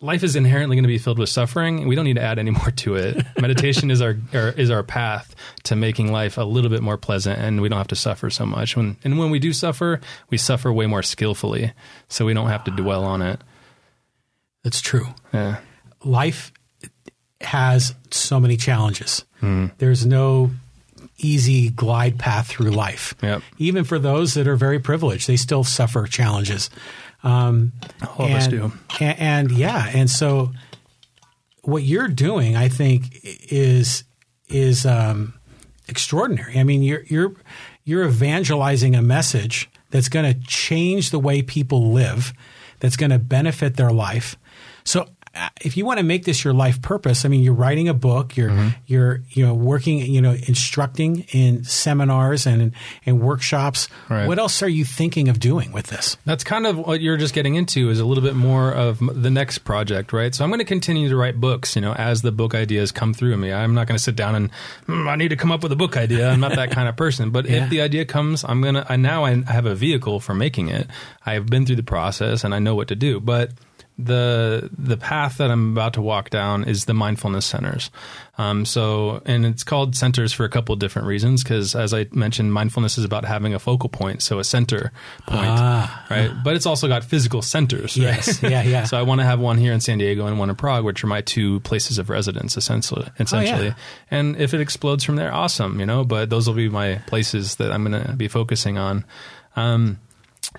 [0.00, 1.86] Life is inherently going to be filled with suffering.
[1.86, 3.24] We don't need to add any more to it.
[3.40, 7.38] Meditation is our, our is our path to making life a little bit more pleasant,
[7.38, 8.76] and we don't have to suffer so much.
[8.76, 11.72] When and when we do suffer, we suffer way more skillfully,
[12.08, 13.40] so we don't have to dwell on it.
[14.64, 15.06] That's true.
[15.32, 15.60] Yeah.
[16.04, 16.52] Life
[17.44, 19.24] has so many challenges.
[19.40, 19.66] Hmm.
[19.78, 20.50] There's no
[21.18, 23.14] easy glide path through life.
[23.22, 23.42] Yep.
[23.58, 26.70] Even for those that are very privileged, they still suffer challenges.
[27.22, 27.72] Um,
[28.18, 28.72] All of us and, do.
[29.00, 30.52] And, and yeah, and so
[31.62, 34.04] what you're doing, I think, is
[34.48, 35.34] is um,
[35.88, 36.58] extraordinary.
[36.58, 37.34] I mean, you're you're
[37.84, 42.32] you're evangelizing a message that's going to change the way people live,
[42.80, 44.36] that's going to benefit their life.
[44.84, 45.08] So.
[45.34, 47.94] Uh, If you want to make this your life purpose, I mean, you're writing a
[47.94, 48.68] book, you're Mm-hmm.
[48.86, 52.72] you're you know working, you know, instructing in seminars and
[53.06, 53.88] and workshops.
[54.08, 54.26] Right.
[54.26, 56.16] What else are you thinking of doing with this?
[56.24, 59.30] That's kind of what you're just getting into is a little bit more of the
[59.30, 60.34] next project, right?
[60.34, 63.14] So I'm going to continue to write books, you know, as the book ideas come
[63.14, 63.52] through me.
[63.52, 64.50] I'm not going to sit down and
[64.86, 66.28] "Hmm, I need to come up with a book idea.
[66.30, 67.30] I'm not that kind of person.
[67.30, 67.64] But Yeah.
[67.64, 68.86] if the idea comes, I'm going to.
[68.92, 70.86] I now I have a vehicle for making it.
[71.24, 73.20] I've been through the process and I know what to do.
[73.20, 73.52] But
[73.98, 77.90] the the path that I'm about to walk down is the mindfulness centers.
[78.38, 81.42] Um, so, and it's called centers for a couple of different reasons.
[81.44, 84.92] Because as I mentioned, mindfulness is about having a focal point, so a center
[85.26, 86.06] point, Ah.
[86.10, 86.30] right?
[86.42, 88.04] But it's also got physical centers, right?
[88.04, 88.42] Yes.
[88.42, 88.84] Yeah, yeah.
[88.92, 91.04] so I want to have one here in San Diego and one in Prague, which
[91.04, 93.06] are my two places of residence, essentially.
[93.18, 93.74] Essentially, yeah.
[94.10, 96.02] and if it explodes from there, awesome, you know.
[96.04, 99.04] But those will be my places that I'm going to be focusing on.
[99.54, 99.98] Um,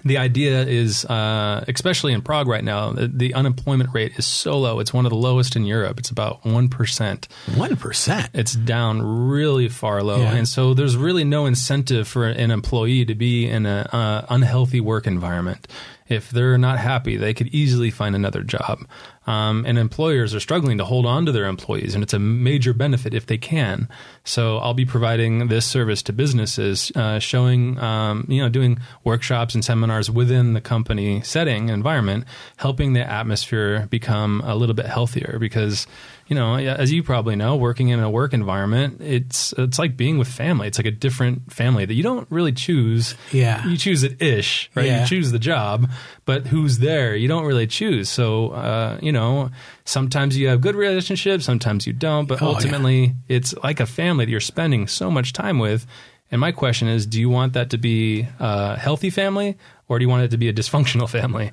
[0.03, 4.79] the idea is, uh, especially in Prague right now, the, unemployment rate is so low.
[4.79, 5.99] It's one of the lowest in Europe.
[5.99, 7.27] It's about one percent.
[7.55, 8.29] One percent.
[8.33, 10.33] It's down really far low, Yeah.
[10.35, 14.79] and so there's really no incentive for an employee to be in an uh, unhealthy
[14.79, 15.67] work environment.
[16.09, 18.85] If they're not happy, they could easily find another job.
[19.25, 22.73] Um, and employers are struggling to hold on to their employees, and it's a major
[22.73, 23.88] benefit if they can.
[24.25, 29.55] So I'll be providing this service to businesses, uh, showing, um, you know, doing workshops
[29.55, 32.25] and seminars within the company setting environment,
[32.57, 35.38] helping the atmosphere become a little bit healthier.
[35.39, 35.88] Because,
[36.27, 40.17] you know, as you probably know, working in a work environment, it's it's like being
[40.17, 40.67] with family.
[40.67, 43.15] It's like a different family that you don't really choose.
[43.31, 43.65] Yeah.
[43.67, 44.86] you choose it ish, right?
[44.86, 45.01] Yeah.
[45.01, 45.89] You choose the job,
[46.25, 47.15] but who's there?
[47.15, 48.09] You don't really choose.
[48.09, 49.49] So, uh, you know,
[49.86, 52.55] sometimes you have good relationships, sometimes you don't, but Oh, yeah.
[52.55, 55.86] ultimately it's like a family that you're spending so much time with.
[56.31, 59.57] And my question is, do you want that to be a healthy family
[59.88, 61.51] or do you want it to be a dysfunctional family?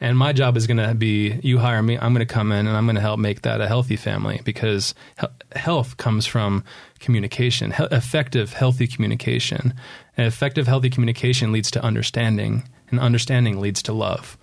[0.00, 2.66] And my job is going to be you hire me, I'm going to come in
[2.66, 6.64] and I'm going to help make that a healthy family because he- health comes from
[7.00, 9.74] communication, he- effective, healthy communication.
[10.16, 14.38] And effective, healthy communication leads to understanding, and understanding leads to love.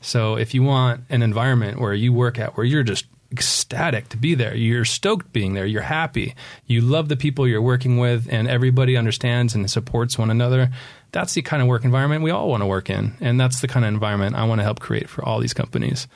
[0.00, 4.16] So if you want an environment where you work at where you're just ecstatic to
[4.16, 6.34] be there, you're stoked being there, you're happy,
[6.66, 10.70] you love the people you're working with, and everybody understands and supports one another,
[11.10, 13.14] that's the kind of work environment we all want to work in.
[13.20, 16.06] And that's the kind of environment I want to help create for all these companies.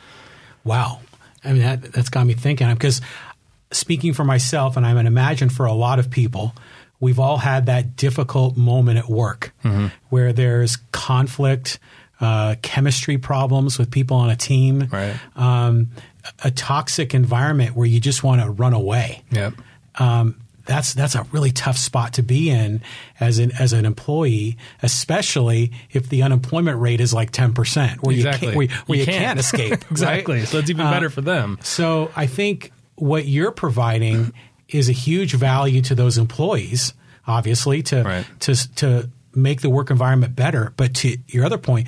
[0.64, 1.00] Wow.
[1.44, 3.00] I mean, that, that's got me thinking because
[3.70, 6.55] speaking for myself, and I would imagine for a lot of people,
[7.00, 9.87] we've all had that difficult moment at work Mm-hmm.
[10.09, 11.79] where there's conflict,
[12.20, 15.14] uh, chemistry problems with people on a team, Right.
[15.37, 15.88] um,
[16.45, 19.23] a toxic environment where you just want to run away.
[19.31, 19.55] Yep.
[19.97, 22.83] Um, that's that's a really tough spot to be in
[23.21, 28.15] as an as an employee, especially if the unemployment rate is like ten percent, where
[28.17, 28.49] Exactly.
[28.49, 29.17] you can't, where, where you, can't.
[29.19, 29.71] can't escape.
[29.73, 29.91] right?
[29.93, 30.45] exactly.
[30.45, 31.59] So it's even Uh, better for them.
[31.62, 34.33] So I think what you're providing
[34.69, 36.95] is a huge value to those employees,
[37.29, 38.27] obviously, to Right.
[38.41, 40.73] to to make the work environment better.
[40.77, 41.87] But to your other point,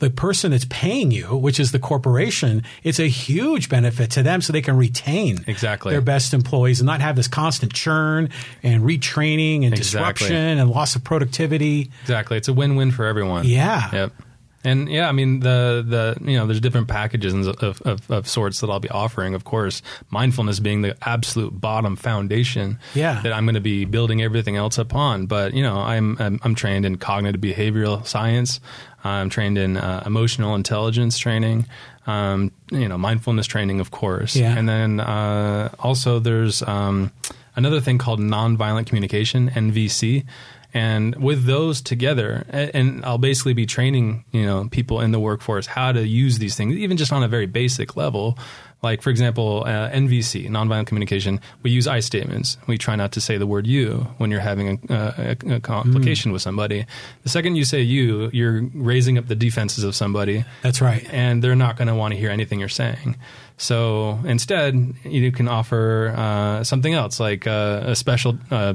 [0.00, 4.40] the person that's paying you, which is the corporation, it's a huge benefit to them
[4.40, 5.92] so they can retain Exactly.
[5.92, 8.28] their best employees and not have this constant churn
[8.62, 9.78] and retraining and Exactly.
[10.26, 11.90] disruption and loss of productivity.
[12.02, 12.36] Exactly.
[12.36, 13.44] It's a win-win for everyone.
[13.46, 13.88] Yeah.
[13.92, 14.12] Yep.
[14.62, 18.60] And yeah, I mean the the you know there's different packages of, of, of sorts
[18.60, 19.34] that I'll be offering.
[19.34, 22.78] Of course, mindfulness being the absolute bottom foundation.
[22.94, 23.22] Yeah.
[23.22, 25.26] That I'm going to be building everything else upon.
[25.26, 28.60] But you know, I'm I'm, I'm trained in cognitive behavioral science.
[29.02, 31.66] I'm trained in uh, emotional intelligence training.
[32.06, 34.36] Um, you know, mindfulness training, of course.
[34.36, 34.56] Yeah.
[34.56, 37.12] And then uh, also there's um,
[37.56, 40.24] another thing called nonviolent communication (NVC).
[40.72, 45.66] And with those together, and I'll basically be training, you know, people in the workforce
[45.66, 48.38] how to use these things, even just on a very basic level.
[48.82, 52.56] Like, for example, uh, NVC, nonviolent communication, we use I statements.
[52.66, 56.32] We try not to say the word you when you're having a, a, a complication
[56.32, 56.86] with somebody.
[57.22, 61.06] The second you say you, you're raising up the defenses of somebody That's right.
[61.12, 63.16] and they're not going to want to hear anything you're saying.
[63.58, 68.74] So instead, you can offer uh, something else, like uh, a special, uh,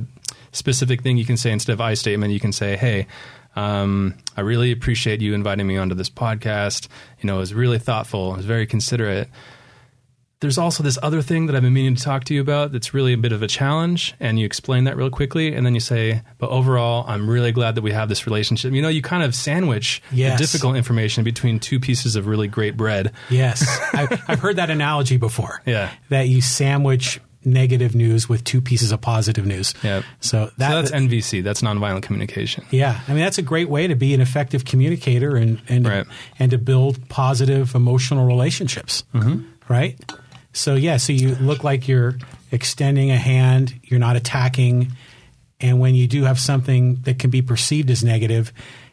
[0.55, 2.33] specific thing you can say instead of I statement.
[2.33, 3.07] You can say, "Hey,
[3.55, 6.87] um, I really appreciate you inviting me onto this podcast.
[7.21, 8.33] You know, it was really thoughtful.
[8.33, 9.29] It was very considerate."
[10.41, 12.93] There's also this other thing that I've been meaning to talk to you about that's
[12.93, 15.79] really a bit of a challenge, and you explain that real quickly, and then you
[15.79, 19.23] say, "But overall, I'm really glad that we have this relationship." You know, you kind
[19.23, 20.37] of sandwich Yes.
[20.37, 23.13] the difficult information between two pieces of really great bread.
[23.29, 25.61] Yes, I, I've heard that analogy before.
[25.65, 25.89] Yeah.
[26.09, 29.73] that you sandwich negative news with two pieces of positive news.
[29.83, 30.03] Yep.
[30.19, 31.43] So that, so that's NVC.
[31.43, 32.65] That's nonviolent communication.
[32.71, 36.05] yeah, I mean that's a great way to be an effective communicator and and Right.
[36.39, 39.03] and to build positive emotional relationships.
[39.13, 39.43] Mm-hmm.
[39.67, 39.99] Right.
[40.53, 42.17] So yeah, so you look like you're
[42.51, 43.73] extending a hand.
[43.83, 44.91] You're not attacking,
[45.59, 48.51] and when you do have something that can be perceived as negative.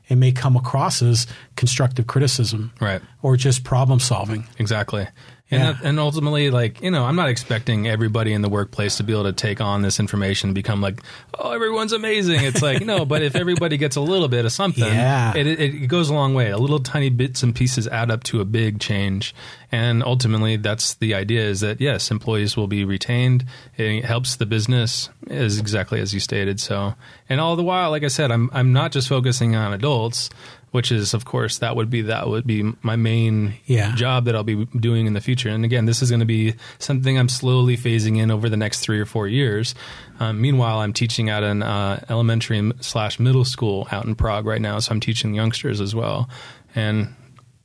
[0.09, 3.01] It may come across as constructive criticism, Right.
[3.23, 4.45] or just problem solving.
[4.59, 5.07] Exactly.
[5.53, 5.73] And, Yeah.
[5.73, 9.13] that, and ultimately, like, you know, I'm not expecting everybody in the workplace to be
[9.13, 11.03] able to take on this information and become like,
[11.39, 12.41] oh, everyone's amazing.
[12.43, 15.37] It's like, no, but if everybody gets a little bit of something, Yeah.
[15.37, 16.51] it, it, it goes a long way.
[16.51, 19.35] A little tiny bits and pieces add up to a big change.
[19.71, 23.45] And ultimately, that's the idea is that, yes, employees will be retained.
[23.77, 26.61] It helps the business, is exactly as you stated.
[26.61, 26.95] So,
[27.29, 30.31] and all the while, like I said, I'm, I'm not just focusing on adults.
[30.73, 33.95] Which is, of course, that would be that would be my main Yeah.
[33.95, 35.51] job that I'll be doing in the future.
[35.51, 38.81] And again, this is going to be something I'm slowly phasing in over the next
[38.81, 39.75] three or four years.
[40.19, 44.63] Um, meanwhile, I'm teaching at an uh, elementary slash middle school out in Prague right
[44.63, 46.31] now, so I'm teaching youngsters as well,
[46.75, 47.15] and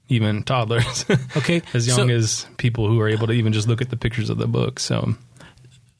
[0.09, 1.05] even toddlers.
[1.37, 3.97] Okay, as young so- as people who are able to even just look at the
[3.97, 4.79] pictures of the book.
[4.81, 5.15] So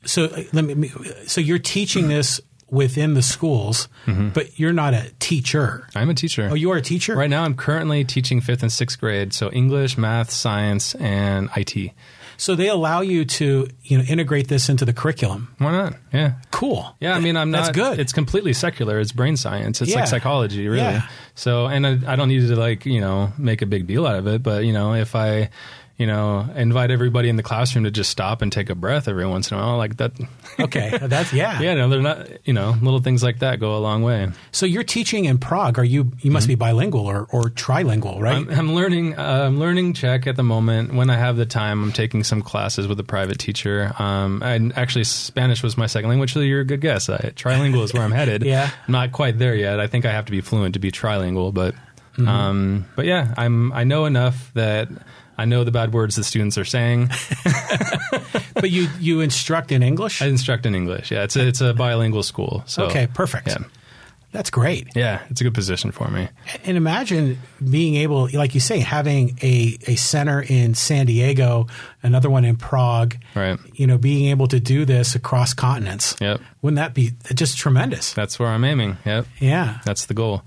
[0.04, 0.92] So uh, let me.
[1.26, 4.30] So you're teaching this within the schools, mm-hmm.
[4.30, 5.88] but you're not a teacher.
[5.96, 6.50] I'm a teacher.
[6.52, 9.50] Oh, you are a teacher, Right now, I'm currently teaching fifth and sixth grade, so
[9.52, 11.92] English, math, science, and IT.
[12.40, 15.56] So they allow you to, you know, integrate this into the curriculum.
[15.58, 15.96] Why not?
[16.14, 16.34] Yeah.
[16.52, 16.96] Cool.
[17.00, 17.66] Yeah, I mean, I'm not.
[17.66, 18.00] That's good.
[18.00, 19.00] It's completely secular.
[19.00, 19.82] It's brain science.
[19.82, 20.02] It's Yeah.
[20.02, 20.84] like psychology, really.
[20.84, 21.08] Yeah.
[21.34, 24.18] So, and I, I don't need to like you know make a big deal out
[24.18, 24.44] of it.
[24.44, 25.50] But you know, if I,
[25.98, 29.26] you know, invite everybody in the classroom to just stop and take a breath every
[29.26, 30.12] once in a while, like that.
[30.60, 31.60] okay, that's yeah.
[31.62, 32.28] yeah, no, they're not.
[32.46, 34.30] You know, little things like that go a long way.
[34.52, 35.80] So you're teaching in Prague.
[35.80, 36.12] Are you?
[36.20, 38.36] You must be bilingual or, or trilingual, right?
[38.36, 39.18] I'm, I'm learning.
[39.18, 40.94] Uh, I'm learning Czech at the moment.
[40.94, 43.92] When I have the time, I'm taking some classes with a private teacher.
[43.98, 46.32] Um, and actually, Spanish was my second language.
[46.34, 47.10] So you're a good guess.
[47.10, 48.44] I, trilingual is where I'm headed.
[48.48, 48.70] Yeah.
[48.88, 49.80] I'm not quite there yet.
[49.80, 51.74] I think I have to be fluent to be trilingual, but
[52.18, 52.28] Mm-hmm.
[52.28, 53.72] um, but yeah, I'm.
[53.74, 54.90] I know enough that.
[55.38, 57.10] I know the bad words the students are saying.
[58.54, 60.22] but you you instruct in English.
[60.22, 61.12] I instruct in English.
[61.12, 62.64] Yeah, it's a, it's a bilingual school.
[62.66, 63.48] So okay, perfect.
[63.48, 63.58] Yeah,
[64.32, 64.88] That's great.
[64.96, 66.28] yeah, it's a good position for me.
[66.66, 67.38] And imagine
[67.70, 71.68] being able, like you say, having a, a center in San Diego,
[72.04, 73.16] another one in Prague.
[73.36, 73.58] Right.
[73.76, 76.16] You know, being able to do this across continents.
[76.20, 78.14] Yep, Wouldn't that be just tremendous?
[78.14, 78.98] that's where I'm aiming.
[79.06, 79.80] Yep, Yeah.
[79.86, 80.42] that's the goal.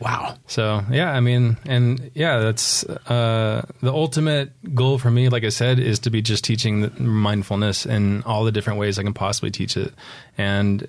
[0.00, 0.36] Wow.
[0.46, 5.28] So yeah, I mean, and yeah, that's uh, the ultimate goal for me.
[5.28, 9.02] Like I said, is to be just teaching mindfulness in all the different ways I
[9.02, 9.94] can possibly teach it,
[10.36, 10.86] and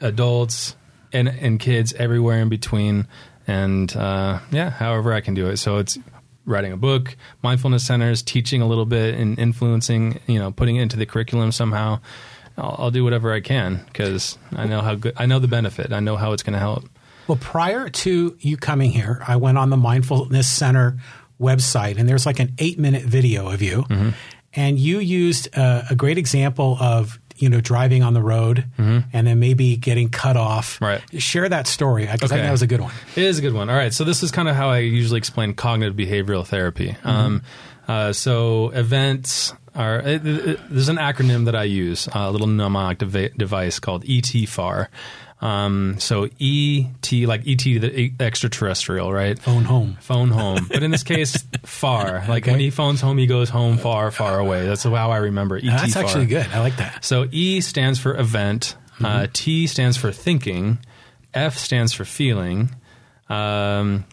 [0.00, 0.76] adults
[1.12, 3.06] and and kids everywhere in between,
[3.46, 5.58] and uh, yeah, however I can do it.
[5.58, 5.96] So it's
[6.44, 10.20] writing a book, mindfulness centers, teaching a little bit, and influencing.
[10.26, 12.00] You know, putting it into the curriculum somehow.
[12.56, 15.92] I'll, I'll do whatever I can because I know how good I know the benefit.
[15.92, 16.84] I know how it's going to help.
[17.28, 20.98] Well, prior to you coming here, I went on the Mindfulness Center
[21.40, 24.10] website, and there's like an eight minute video of you, Mm-hmm.
[24.54, 29.04] and you used uh, a great example of you know driving on the road and
[29.26, 30.76] then maybe getting cut off.
[30.76, 30.84] Mm-hmm.
[30.84, 31.22] Right.
[31.22, 32.92] Share that story because I think that was a good one.
[33.14, 33.70] It is a good one.
[33.70, 33.92] All right.
[33.94, 36.96] So this is kind of how I usually explain cognitive behavioral therapy.
[37.04, 37.42] Um,
[37.86, 42.98] uh, so events are it, it, there's an acronym that I use, a little mnemonic
[42.98, 44.88] device called ETFAR.
[45.40, 49.38] Um, so ET like ET the extraterrestrial, right?
[49.38, 49.96] Phone home.
[50.00, 52.24] Phone home, but in this case, far.
[52.28, 52.50] Like Okay.
[52.52, 54.66] when he phones home, he goes home far, far away.
[54.66, 55.62] That's how I remember ET.
[55.64, 56.02] That's far.
[56.04, 56.46] actually good.
[56.52, 57.04] I like that.
[57.04, 60.78] So E stands for event, uh, T stands for thinking,
[61.32, 62.70] F stands for feeling,
[63.28, 64.04] um,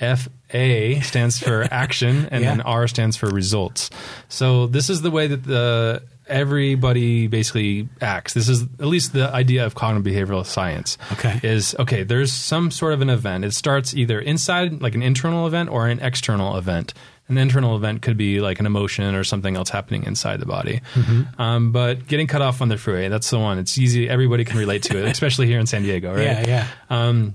[0.00, 2.50] F A stands for action, and Yeah.
[2.50, 3.88] then R stands for results.
[4.28, 8.34] So this is the way that the everybody basically acts.
[8.34, 10.98] This is at least the idea of cognitive behavioral science.
[11.12, 11.40] Okay.
[11.42, 13.44] Is okay, there's some sort of an event.
[13.44, 16.94] It starts either inside like an internal event or an external event.
[17.28, 20.80] An internal event could be like an emotion or something else happening inside the body.
[20.94, 21.40] Mm-hmm.
[21.40, 23.58] Um, but getting cut off on the freeway, that's the one.
[23.58, 24.08] It's easy.
[24.08, 26.22] Everybody can relate to it, especially here in San Diego, right?
[26.22, 26.68] Yeah, yeah.
[26.88, 27.34] Um,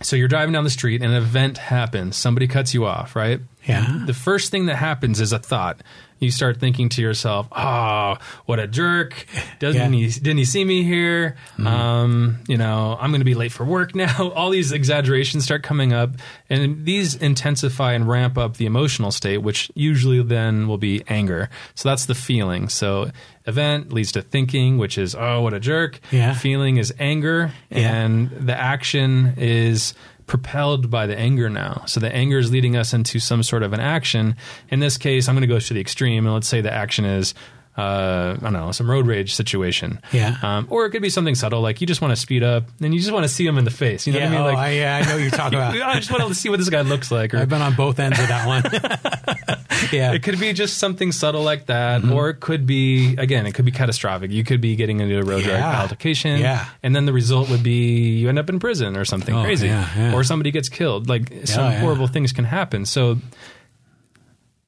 [0.00, 2.16] so you're driving down the street and an event happens.
[2.16, 3.40] Somebody cuts you off, right?
[3.64, 4.02] Yeah.
[4.06, 5.82] The first thing that happens is a thought.
[6.20, 9.26] You start thinking to yourself, "Oh, what a jerk!
[9.58, 9.86] Doesn't Yeah.
[9.86, 9.92] Mm-hmm.
[9.94, 10.20] he?
[10.20, 11.36] Didn't he see me here?
[11.64, 15.62] Um, you know, I'm going to be late for work now." All these exaggerations start
[15.62, 16.10] coming up,
[16.50, 21.50] and these intensify and ramp up the emotional state, which usually then will be anger.
[21.74, 22.68] So that's the feeling.
[22.68, 23.10] So
[23.46, 26.34] event leads to thinking, which is, "Oh, what a jerk!" Yeah.
[26.34, 27.94] Feeling is anger, Yeah.
[27.94, 29.94] and the action is
[30.28, 31.82] propelled by the anger now.
[31.86, 34.36] So the anger is leading us into some sort of an action.
[34.68, 37.04] In this case, I'm going to go to the extreme, and let's say the action
[37.04, 37.34] is
[37.78, 40.00] uh, I don't know, some road rage situation.
[40.12, 40.36] Yeah.
[40.42, 42.92] Um, or it could be something subtle, like you just want to speed up and
[42.92, 44.04] you just want to see him in the face.
[44.06, 44.40] You know yeah, what I mean?
[44.40, 45.74] oh, Like, I, yeah, I know what you're talking about.
[45.80, 47.32] I just want to see what this guy looks like.
[47.34, 48.62] Or I've been on both ends of that one.
[49.92, 50.12] yeah.
[50.12, 52.12] it could be just something subtle like that, Mm-hmm.
[52.12, 54.30] or it could be again, it could be catastrophic.
[54.32, 56.66] You could be getting into a road rage altercation, Yeah.
[56.82, 59.68] and then the result would be you end up in prison or something Oh, crazy,
[59.68, 60.14] yeah, yeah.
[60.14, 61.08] or somebody gets killed.
[61.08, 61.78] Like some yeah.
[61.80, 62.84] horrible things can happen.
[62.86, 63.18] So.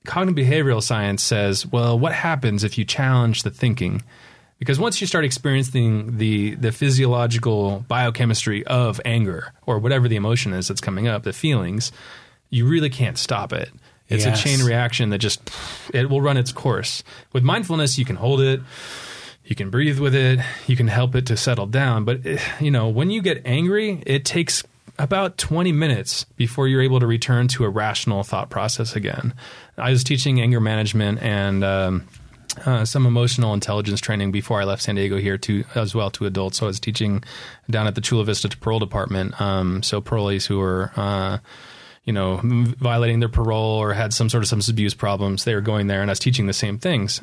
[0.07, 4.03] Cognitive behavioral science says, well, what happens if you challenge the thinking?
[4.59, 10.53] Because once you start experiencing the the physiological biochemistry of anger or whatever the emotion
[10.53, 11.93] is that's coming up, the feelings,
[12.51, 13.71] you really can't stop it.
[14.09, 14.41] It's Yes.
[14.41, 15.41] a chain reaction that just
[15.95, 17.03] it will run its course.
[17.33, 18.61] With mindfulness, you can hold it,
[19.45, 22.05] you can breathe with it, you can help it to settle down.
[22.05, 24.63] But eh, you know, when you get angry, it takes
[25.01, 29.35] about 20 minutes before you're able to return to a rational thought process again.
[29.79, 32.09] I was teaching anger management and um,
[32.67, 36.27] uh, some emotional intelligence training before I left San Diego here to as well to
[36.27, 36.59] adults.
[36.59, 37.25] So I was teaching
[37.71, 39.41] down at the Chula Vista Parole Department.
[39.41, 41.39] Um, so parolees who were uh,
[42.05, 45.61] you know violating their parole or had some sort of substance abuse problems, they were
[45.61, 47.23] going there, and I was teaching the same things.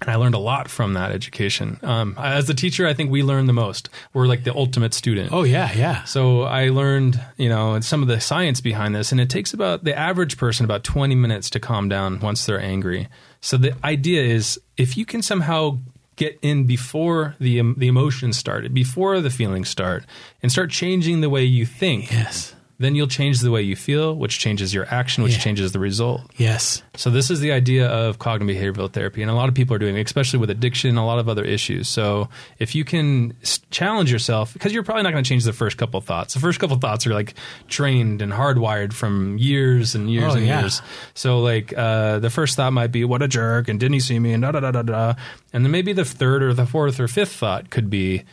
[0.00, 1.78] And I learned a lot from that education.
[1.82, 3.88] Um, as a teacher, I think we learn the most.
[4.12, 5.32] We're like the ultimate student.
[5.32, 6.04] Oh, yeah, yeah.
[6.04, 9.84] So I learned, you know, some of the science behind this, and it takes about
[9.84, 13.08] the average person about 20 minutes to calm down once they're angry.
[13.40, 15.78] So the idea is if you can somehow
[16.16, 20.04] get in before the um, the emotions started, before the feelings start,
[20.42, 22.53] and start changing the way you think, Yes.
[22.78, 25.38] Then you'll change the way you feel, which changes your action, which Yeah.
[25.38, 26.22] changes the result.
[26.36, 26.82] Yes.
[26.96, 29.78] So this is the idea of cognitive behavioral therapy, and a lot of people are
[29.78, 31.88] doing, it, especially with addiction, a lot of other issues.
[31.88, 33.34] So if you can
[33.70, 36.34] challenge yourself, because you're probably not going to change the first couple of thoughts.
[36.34, 37.34] The first couple of thoughts are like
[37.68, 40.60] trained and hardwired from years and years Oh, and yeah.
[40.62, 40.82] years.
[41.14, 44.18] So like uh, the first thought might be, "What a jerk!" and "Didn't he see
[44.18, 45.14] me?" and da da da da da.
[45.52, 48.24] And then maybe the third or the fourth or fifth thought could be,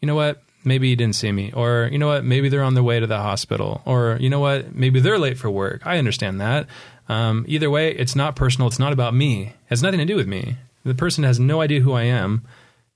[0.00, 1.52] "You know what?" Maybe he didn't see me.
[1.52, 2.24] Or, you know what?
[2.24, 3.80] Maybe they're on their way to the hospital.
[3.86, 4.74] Or, you know what?
[4.74, 5.86] Maybe they're late for work.
[5.86, 6.66] I understand that.
[7.08, 8.68] Um, either way, it's not personal.
[8.68, 9.42] It's not about me.
[9.46, 10.56] It has nothing to do with me.
[10.84, 12.42] The person has no idea who I am.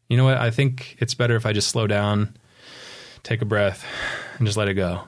[0.09, 0.37] You know what?
[0.37, 2.37] I think it's better if I just slow down,
[3.23, 3.85] take a breath,
[4.39, 5.03] and just let it go.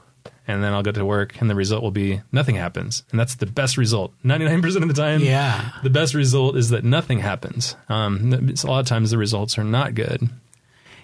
[0.48, 3.02] And then I'll go to work, and the result will be nothing happens.
[3.10, 4.12] And that's the best result.
[4.24, 5.72] 99% of the time, Yeah.
[5.82, 7.74] the best result is that nothing happens.
[7.88, 10.28] Um, a lot of times the results are not good.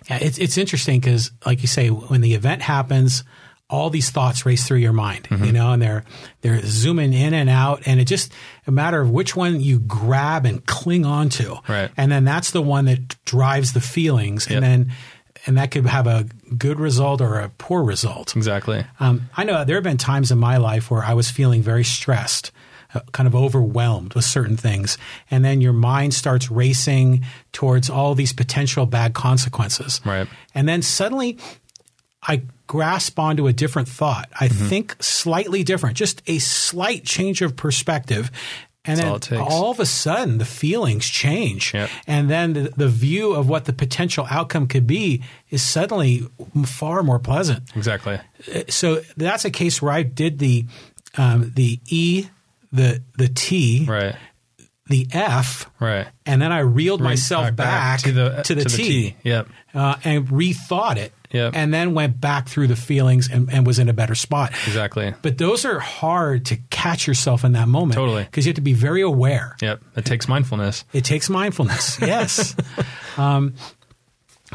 [0.09, 3.25] Yeah, it's it's interesting because, like you say, when the event happens,
[3.71, 5.45] all these thoughts race through your mind, Mm-hmm.
[5.45, 6.05] you know, and they're
[6.43, 8.33] they're zooming in and out, and it just
[8.67, 11.91] a matter of which one you grab and cling onto, Right.
[11.97, 14.57] And then that's the one that drives the feelings, Yep.
[14.57, 14.93] and then
[15.47, 18.37] and that could have a good result or a poor result.
[18.37, 18.85] Exactly.
[19.01, 21.83] Um, I know there have been times in my life where I was feeling very
[21.85, 22.53] stressed,
[23.13, 24.99] kind of overwhelmed with certain things.
[25.31, 30.01] And then your mind starts racing towards all these potential bad consequences.
[30.05, 30.29] Right.
[30.55, 31.39] And then suddenly
[32.27, 34.29] I grasp onto a different thought.
[34.39, 34.69] I Mm-hmm.
[34.69, 38.31] think slightly different, just a slight change of perspective.
[38.85, 41.73] And That's then all all of a sudden, the feelings change.
[41.73, 41.89] Yep.
[42.09, 46.27] And then the, the view of what the potential outcome could be is suddenly
[46.65, 48.19] far more pleasant Exactly.
[48.69, 50.67] so that's a case where I did the
[51.17, 52.27] um, the E,
[52.73, 54.15] the the T, Right.
[54.89, 56.07] the F, Right.
[56.27, 59.49] and then I reeled myself Back- back, to the to the T, Yep.
[59.75, 61.53] uh, and rethought it, Yep.
[61.55, 64.53] and then went back through the feelings and, and was in a better spot.
[64.67, 65.15] Exactly.
[65.23, 68.25] But those are hard to catch yourself in that moment, Totally.
[68.25, 69.57] because you have to be very aware.
[69.63, 69.83] Yep.
[69.97, 70.85] It takes mindfulness.
[70.93, 71.99] It takes mindfulness.
[72.03, 72.55] yes.
[73.17, 73.55] um,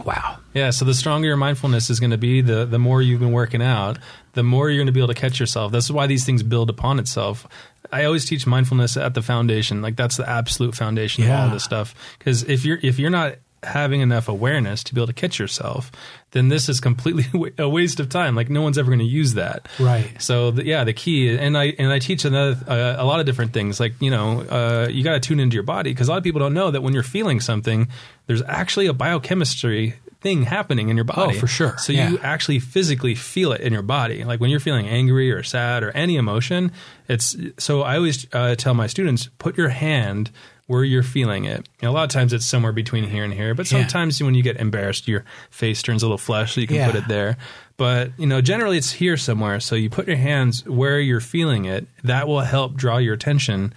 [0.06, 0.38] wow.
[0.54, 3.32] Yeah, so the stronger your mindfulness is going to be, the the more you've been
[3.32, 3.98] working out,
[4.34, 5.72] the more you're going to be able to catch yourself.
[5.72, 7.48] This is why these things build upon itself.
[7.92, 11.52] I always teach mindfulness at the foundation, like that's the absolute foundation of all of
[11.52, 11.96] this stuff.
[12.18, 15.92] Because if you're if you're not having enough awareness to be able to catch yourself,
[16.32, 17.26] then this is completely
[17.58, 18.36] a waste of time.
[18.36, 19.68] Like no one's ever going to use that.
[19.80, 20.10] Right.
[20.22, 23.26] So the, yeah, the key, and I and I teach another uh, a lot of
[23.26, 23.80] different things.
[23.80, 26.24] Like you know, uh, you got to tune into your body because a lot of
[26.24, 27.88] people don't know that when you're feeling something,
[28.28, 31.36] there's actually a biochemistry thing happening in your body.
[31.36, 31.78] Oh, for sure.
[31.78, 32.10] So Yeah.
[32.10, 34.24] you actually physically feel it in your body.
[34.24, 36.72] Like when you're feeling angry or sad or any emotion,
[37.08, 40.32] it's so I always uh, tell my students put your hand
[40.66, 41.70] where you're feeling it.
[41.82, 43.80] And a lot of times it's somewhere between here and here, but Yeah.
[43.80, 46.88] sometimes when you get embarrassed, your face turns a little flush, so you can Yeah.
[46.92, 47.38] put it there.
[47.78, 49.60] But you know, generally it's here somewhere.
[49.62, 51.88] So you put your hands where you're feeling it.
[52.04, 53.72] That will help draw your attention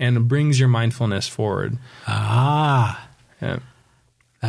[0.00, 1.76] and brings your mindfulness forward.
[2.08, 3.06] Ah.
[3.40, 3.58] Yeah.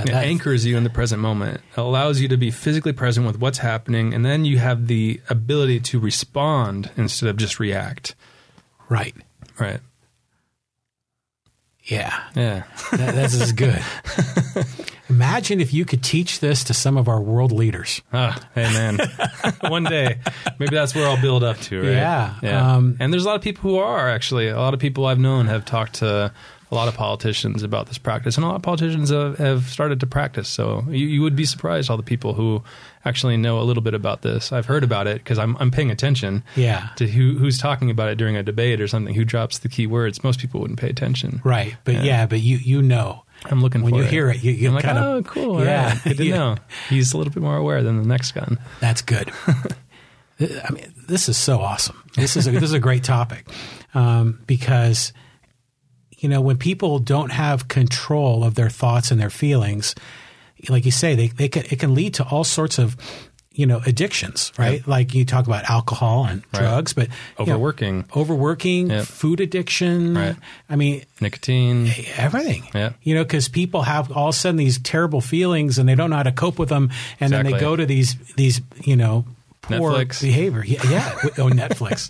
[0.03, 1.61] That- It anchors you in the present moment.
[1.75, 5.21] It allows you to be physically present with what's happening, and then you have the
[5.29, 8.15] ability to respond instead of just react.
[8.89, 9.15] right.
[9.59, 9.79] Right.
[11.83, 12.19] Yeah.
[12.35, 12.63] Yeah.
[12.93, 13.79] That, this is good.
[15.09, 18.01] Imagine if you could teach this to some of our world leaders.
[18.11, 18.97] Oh, hey man,
[19.69, 20.17] one day
[20.57, 21.91] maybe that's where I'll build up to, right?
[21.91, 22.73] Yeah, yeah.
[22.75, 25.19] um, and there's a lot of people who are actually a lot of people I've
[25.19, 26.33] known have talked to
[26.71, 29.99] a lot of politicians about this practice, and a lot of politicians have, have started
[29.99, 30.47] to practice.
[30.49, 32.63] So you, you would be surprised all the people who
[33.05, 34.51] actually know a little bit about this.
[34.51, 36.43] I've heard about it because I'm I'm paying attention.
[36.55, 36.89] Yeah.
[36.95, 39.85] To who who's talking about it during a debate or something, who drops the key
[39.87, 40.23] words.
[40.23, 41.39] Most people wouldn't pay attention.
[41.43, 41.75] Right.
[41.83, 42.25] But yeah, Yeah.
[42.25, 43.21] but you you know.
[43.51, 44.09] I'm looking When you it.
[44.09, 45.63] hear it, you- you I'm like, kind of- oh, cool.
[45.63, 45.99] Yeah.
[46.03, 46.35] Good to Yeah.
[46.35, 46.55] know.
[46.89, 48.57] He's a little bit more aware than the next gun.
[48.79, 49.29] That's good.
[50.39, 52.01] I mean, this is so awesome.
[52.15, 53.45] This is a, this is a great topic
[53.93, 55.13] um, because
[56.19, 59.95] you know when people don't have control of their thoughts and their feelings,
[60.69, 62.95] like you say, they they can it can lead to all sorts of
[63.51, 64.85] you know addictions, right?
[64.87, 66.59] Like you talk about alcohol and Right.
[66.59, 67.07] drugs, but
[67.39, 68.05] you know, Overworking.
[68.15, 69.05] overworking, Yep.
[69.05, 70.13] food addiction.
[70.17, 70.35] Right.
[70.69, 71.89] I mean, Nicotine.
[72.17, 72.63] everything.
[72.75, 72.91] Yeah.
[73.03, 76.09] You know, because people have all of a sudden these terrible feelings and they don't
[76.09, 76.89] know how to cope with them,
[77.21, 79.23] and then they go to these these you know
[79.67, 80.21] poor Netflix.
[80.21, 80.63] behavior.
[80.65, 81.15] Yeah, yeah.
[81.37, 82.09] oh Netflix.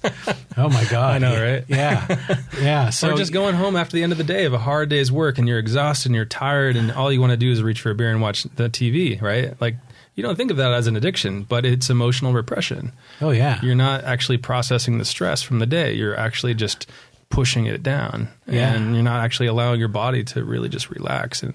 [0.57, 1.15] Oh my god.
[1.15, 1.51] I know, Yeah.
[1.51, 1.65] right?
[1.67, 2.89] Yeah, yeah.
[2.91, 5.11] So or just going home after the end of the day of a hard day's
[5.11, 7.81] work and you're exhausted and you're tired and all you want to do is reach
[7.81, 9.59] for a beer and watch the TV, right?
[9.59, 9.75] Like
[10.15, 12.91] you don't think of that as an addiction, but it's emotional repression.
[13.21, 13.59] Oh yeah.
[13.61, 15.93] You're not actually processing the stress from the day.
[15.93, 16.87] You're actually just
[17.29, 18.73] pushing it down, Yeah.
[18.73, 21.53] and you're not actually allowing your body to really just relax and.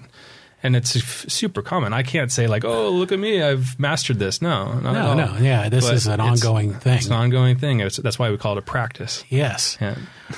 [0.63, 1.91] And it's f- super common.
[1.91, 5.35] I can't say like, "Oh, look at me, I've mastered this." No, no, no.
[5.39, 6.93] Yeah, this But is an ongoing thing.
[6.97, 7.79] It's an ongoing thing.
[7.79, 9.23] It's, that's why we call it a practice.
[9.29, 9.77] yes.
[9.81, 9.95] Yeah.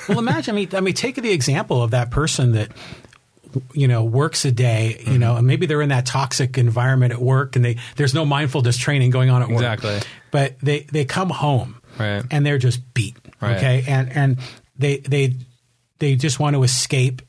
[0.08, 0.54] well, imagine.
[0.54, 2.70] I mean, I mean, take the example of that person that
[3.72, 4.96] you know works a day.
[5.00, 5.12] Mm-hmm.
[5.12, 8.24] You know, and maybe they're in that toxic environment at work, and they there's no
[8.24, 9.56] mindfulness training going on at work.
[9.58, 10.00] Exactly.
[10.30, 12.24] But they they come home, Right.
[12.30, 13.16] and they're just beat.
[13.40, 13.56] Right.
[13.58, 14.38] Okay, and and
[14.78, 15.34] they they
[16.00, 17.22] they just want to escape.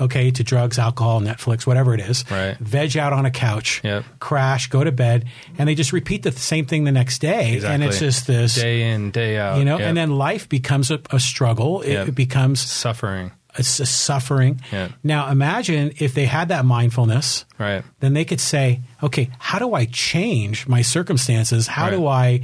[0.00, 2.24] Okay, to drugs, alcohol, Netflix, whatever it is.
[2.24, 2.34] Mm-hmm.
[2.34, 2.58] Right.
[2.58, 3.80] Veg out on a couch.
[3.84, 4.04] Yep.
[4.20, 5.26] Crash, go to bed,
[5.58, 7.74] and they just repeat the same thing the next day, Exactly.
[7.74, 8.54] and it's just this.
[8.54, 9.58] day in, day out.
[9.58, 9.88] you know, Yep.
[9.88, 11.80] and then life becomes a, a struggle.
[11.82, 12.08] It, Yep.
[12.08, 13.32] it becomes suffering.
[13.56, 14.60] it's a suffering.
[14.72, 14.88] Yeah.
[15.04, 17.84] Now imagine if they had that mindfulness, Right.
[18.00, 21.68] then they could say, okay, how do I change my circumstances?
[21.68, 22.40] How do I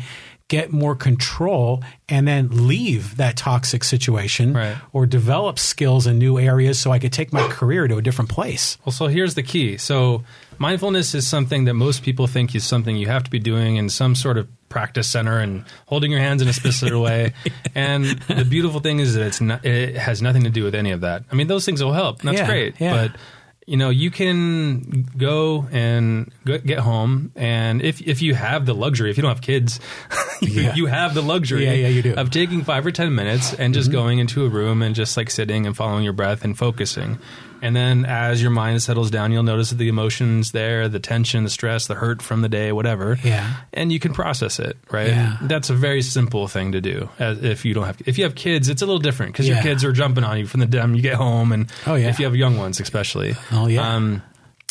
[0.51, 4.77] get more control and then leave that toxic situation Right.
[4.93, 8.29] or develop skills in new areas so I could take my career to a different
[8.31, 8.77] place?
[8.85, 9.79] Well, so here's the key.
[9.79, 10.25] So
[10.59, 13.89] mindfulness is something that most people think is something you have to be doing in
[13.89, 17.33] some sort of practice center and holding your hands in a specific way.
[17.75, 20.91] And the beautiful thing is that it's not, it has nothing to do with any
[20.91, 21.23] of that.
[21.31, 22.23] I mean, those things will help.
[22.23, 22.75] That's Yeah, great.
[22.81, 22.93] yeah.
[23.09, 23.21] But
[23.67, 29.11] you know, you can go and get home, and if if you have the luxury,
[29.11, 29.81] if you don't have kids,
[30.41, 30.75] you, Yeah.
[30.75, 32.11] you have the luxury Yeah, yeah, you do.
[32.11, 32.19] Mm-hmm.
[32.19, 35.31] of taking five or ten minutes and just going into a room and just like
[35.31, 37.19] sitting and following your breath and focusing.
[37.63, 41.51] And then as your mind settles down, you'll notice the emotions there, the tension, the
[41.51, 43.19] stress, the hurt from the day, whatever.
[43.23, 43.55] Yeah.
[43.75, 45.09] And you can process it, right?
[45.09, 45.37] Yeah.
[45.43, 47.11] That's a very simple thing to do.
[47.19, 49.57] If you don't have, if you have kids, it's a little different because Yeah.
[49.57, 52.09] your kids are jumping on you from the time you get home, and Oh, yeah.
[52.09, 53.37] if you have young ones, especially.
[53.53, 53.95] Oh, yeah.
[53.95, 54.23] Um,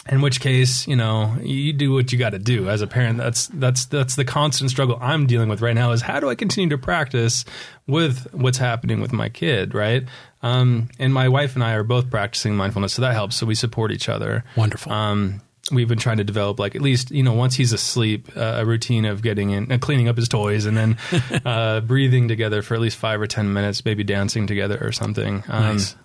[0.10, 3.18] in which case, you know, you do what you got to do as a parent.
[3.18, 5.92] That's that's that's the constant struggle I'm dealing with right now.
[5.92, 7.46] Is how do I continue to practice
[7.88, 10.04] with what's happening with my kid, right?
[10.42, 13.36] Um, and my wife and I are both practicing mindfulness, so that helps.
[13.36, 14.44] So we support each other.
[14.56, 14.92] Wonderful.
[14.92, 15.42] Um,
[15.72, 18.66] we've been trying to develop like at least you know once he's asleep uh, a
[18.66, 20.98] routine of getting in uh, cleaning up his toys and then
[21.46, 25.44] uh, breathing together for at least five or ten minutes maybe dancing together or something
[25.48, 25.96] um, Nice.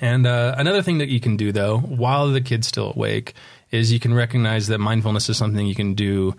[0.00, 3.34] And uh, another thing that you can do though while the kid's still awake
[3.70, 6.34] is you can recognize that mindfulness is something you can do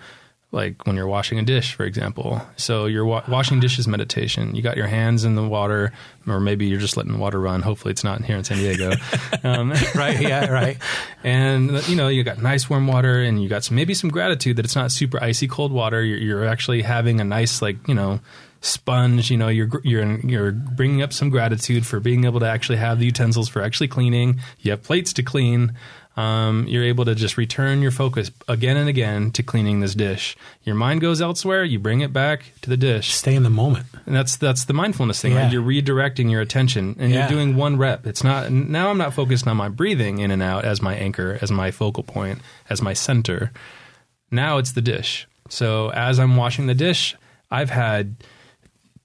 [0.52, 2.42] like when you're washing a dish, for example.
[2.56, 4.56] So you're wa- washing dishes meditation.
[4.56, 5.92] You got your hands in the water,
[6.26, 7.62] or maybe you're just letting the water run.
[7.62, 8.94] Hopefully, it's not here in San Diego.
[9.44, 10.20] um, right.
[10.22, 10.50] Yeah.
[10.50, 10.78] Right.
[11.24, 14.56] and you know you got nice warm water, and you got some maybe some gratitude
[14.56, 16.02] that it's not super icy cold water.
[16.02, 18.22] You're, you're actually having a nice like you know
[18.68, 19.32] sponge.
[19.32, 23.00] You know you're you're you're bringing up some gratitude for being able to actually have
[23.00, 24.40] the utensils for actually cleaning.
[24.60, 25.74] You have plates to clean.
[26.16, 30.36] Um, you're able to just return your focus again and again to cleaning this dish.
[30.64, 31.64] Your mind goes elsewhere.
[31.64, 33.14] You bring it back to the dish.
[33.14, 33.86] Stay in the moment.
[34.08, 35.34] And that's that's the mindfulness thing.
[35.34, 35.44] Yeah.
[35.44, 35.52] Right?
[35.54, 37.20] You're redirecting your attention, and Yeah.
[37.20, 38.08] you're doing one rep.
[38.08, 38.90] It's not now.
[38.90, 42.02] I'm not focused on my breathing in and out as my anchor, as my focal
[42.04, 43.52] point, as my center.
[44.32, 45.28] Now it's the dish.
[45.50, 47.16] So as I'm washing the dish,
[47.52, 48.16] I've had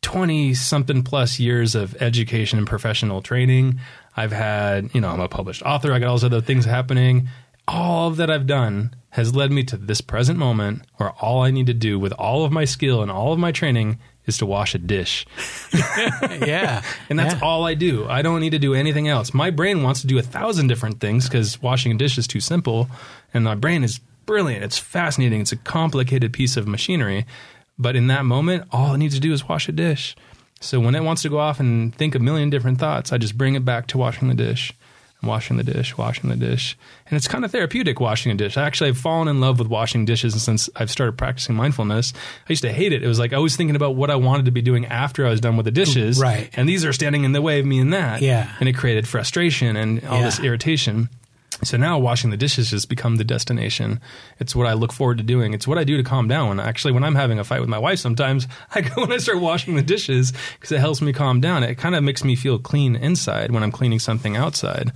[0.03, 3.81] twenty something plus years of education and professional training.
[4.17, 5.93] I've had, you know, I'm a published author.
[5.93, 7.29] I got all those other things happening.
[7.67, 11.51] All of that I've done has led me to this present moment where all I
[11.51, 14.47] need to do with all of my skill and all of my training is to
[14.47, 15.25] wash a dish.
[15.73, 16.83] yeah.
[17.09, 17.41] And that's Yeah.
[17.43, 18.07] all I do.
[18.09, 19.33] I don't need to do anything else.
[19.33, 22.41] My brain wants to do a thousand different things because washing a dish is too
[22.41, 22.89] simple.
[23.33, 24.65] And my brain is brilliant.
[24.65, 25.41] It's fascinating.
[25.41, 27.27] It's a complicated piece of machinery.
[27.79, 30.15] But in that moment, all it needs to do is wash a dish.
[30.61, 33.37] So when it wants to go off and think a million different thoughts, I just
[33.37, 34.73] bring it back to washing the dish.
[35.25, 36.77] Washing the dish, washing the dish.
[37.07, 38.57] And it's kind of therapeutic washing a dish.
[38.57, 42.13] I actually have fallen in love with washing dishes since I've started practicing mindfulness.
[42.49, 43.05] I used to hate it.
[43.05, 45.31] It was like I was thinking about what I wanted to be doing after I
[45.31, 46.21] was done with the dishes.
[46.21, 46.51] Right.
[46.55, 48.21] And these are standing in the way of me in that.
[48.21, 48.53] Yeah.
[48.59, 51.09] And it created frustration and all this irritation.
[51.63, 54.01] So now washing the dishes has become the destination.
[54.39, 55.55] It's what I look forward to doing.
[55.55, 56.59] It's what I do to calm down.
[56.59, 59.41] Actually, when I'm having a fight with my wife, sometimes I go and I start
[59.41, 61.63] washing the dishes because it helps me calm down.
[61.63, 64.93] It kind of makes me feel clean inside when I'm cleaning something outside.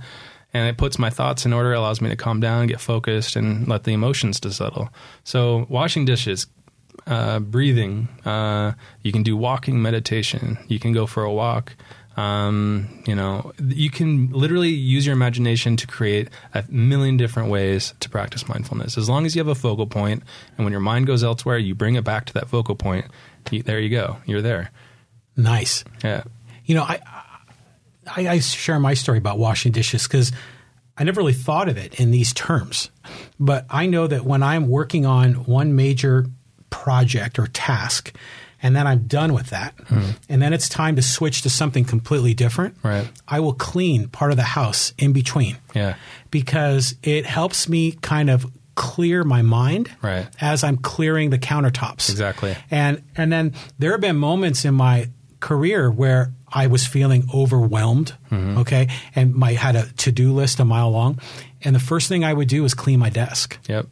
[0.53, 3.67] And it puts my thoughts in order, allows me to calm down, get focused, and
[3.67, 4.89] let the emotions to settle.
[5.23, 6.47] So washing dishes,
[7.05, 8.07] uh, breathing.
[8.25, 10.57] Uh, you can do walking meditation.
[10.67, 11.75] You can go for a walk.
[12.17, 17.93] Um, you know, you can literally use your imagination to create a million different ways
[17.99, 18.97] to practice mindfulness.
[18.97, 20.23] As long as you have a focal point,
[20.57, 23.05] and when your mind goes elsewhere, you bring it back to that focal point.
[23.51, 24.17] You, there you go.
[24.25, 24.71] You're there.
[25.37, 25.83] Nice.
[26.03, 26.23] Yeah.
[26.65, 26.99] You know, I,
[28.15, 30.31] I, I share my story about washing dishes because
[30.97, 32.89] I never really thought of it in these terms.
[33.39, 36.25] But I know that when I'm working on one major
[36.71, 38.13] project or task,
[38.63, 39.73] and then I'm done with that,
[40.29, 43.07] and then it's time to switch to something completely different, Right.
[43.27, 45.95] I will clean part of the house in between Yeah.
[46.31, 48.45] because it helps me kind of
[48.75, 50.27] clear my mind Right.
[50.41, 52.09] as I'm clearing the countertops.
[52.09, 52.55] Exactly.
[52.71, 58.13] And and then there have been moments in my career where I was feeling overwhelmed,
[58.31, 58.57] Mm-hmm.
[58.59, 61.19] okay, and my had a to-do list a mile long,
[61.63, 63.57] and the first thing I would do is clean my desk.
[63.67, 63.87] Yep.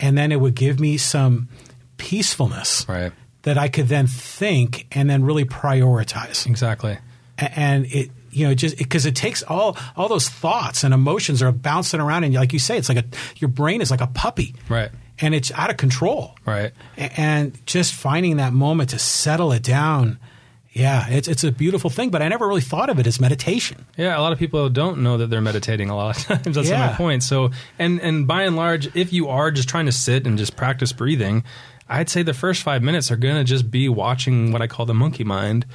[0.00, 1.48] And then it would give me some
[1.96, 3.12] peacefulness Right.
[3.44, 6.98] That I could then think and then really prioritize Exactly.
[7.38, 11.52] and it you know just because it takes all all those thoughts and emotions are
[11.52, 13.04] bouncing around and like you say it's like a
[13.36, 14.90] your brain is like a puppy Right.
[15.20, 16.72] and it's out of control Right.
[16.96, 20.18] And just finding that moment to settle it down
[20.72, 23.84] yeah it's it's a beautiful thing but i never really thought of it as meditation
[23.96, 26.56] Yeah, a lot of people don't know that they're meditating a lot of times.
[26.56, 26.86] That's Yeah.
[26.86, 27.22] my point.
[27.22, 30.56] So, and and by and large, if you are just trying to sit and just
[30.56, 31.44] practice breathing,
[31.86, 34.86] I'd say the first five minutes are going to just be watching what I call
[34.86, 35.66] the monkey mind.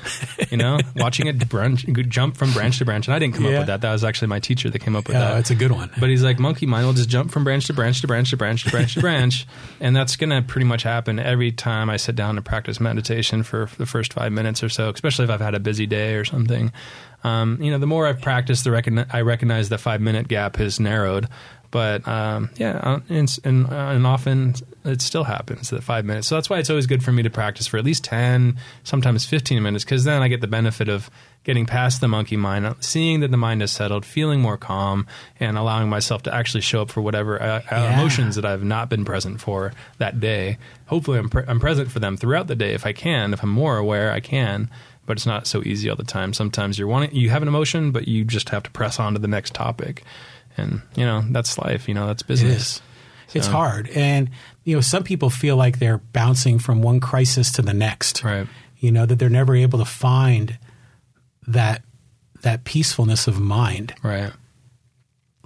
[0.49, 3.07] You know, watching it branch, jump from branch to branch.
[3.07, 3.81] And I didn't come up with that.
[3.81, 5.39] That was actually my teacher that came up with Yeah, that.
[5.39, 5.91] it's a good one.
[5.99, 8.37] But he's like, monkey mind will just jump from branch to branch to branch to
[8.37, 9.45] branch to branch to branch.
[9.81, 13.43] And that's going to pretty much happen every time I sit down to practice meditation
[13.43, 16.25] for the first five minutes or so, especially if I've had a busy day or
[16.25, 16.71] something.
[17.23, 20.55] Um, you know, the more I've practiced, the recogni- I recognize the five minute gap
[20.57, 21.27] has narrowed.
[21.71, 24.55] But um, yeah, uh, and, and, uh, and often
[24.85, 26.27] it still happens at five minutes.
[26.27, 29.25] So that's why it's always good for me to practice for at least 10, sometimes
[29.25, 31.11] 15 minutes, because then I get the benefit of
[31.43, 35.05] getting past the monkey mind, uh, seeing that the mind has settled, feeling more calm,
[35.39, 37.93] and allowing myself to actually show up for whatever uh, Yeah.
[37.93, 40.57] emotions that I've not been present for that day.
[40.87, 43.31] Hopefully, I'm, pre- I'm present for them throughout the day if I can.
[43.31, 44.71] If I'm more aware, I can.
[45.05, 46.33] But it's not so easy all the time.
[46.33, 49.19] Sometimes you're wanting, you have an emotion, but you just have to press on to
[49.19, 50.03] the next topic.
[50.59, 52.57] And, you know, that's life, you know, that's it business.
[52.75, 52.81] is
[53.35, 54.27] it's hard and
[54.63, 58.47] you know some people feel like they're bouncing from one crisis to the next Right.
[58.79, 60.57] you know that they're never able to find
[61.47, 61.83] that
[62.41, 64.31] that peacefulness of mind Right.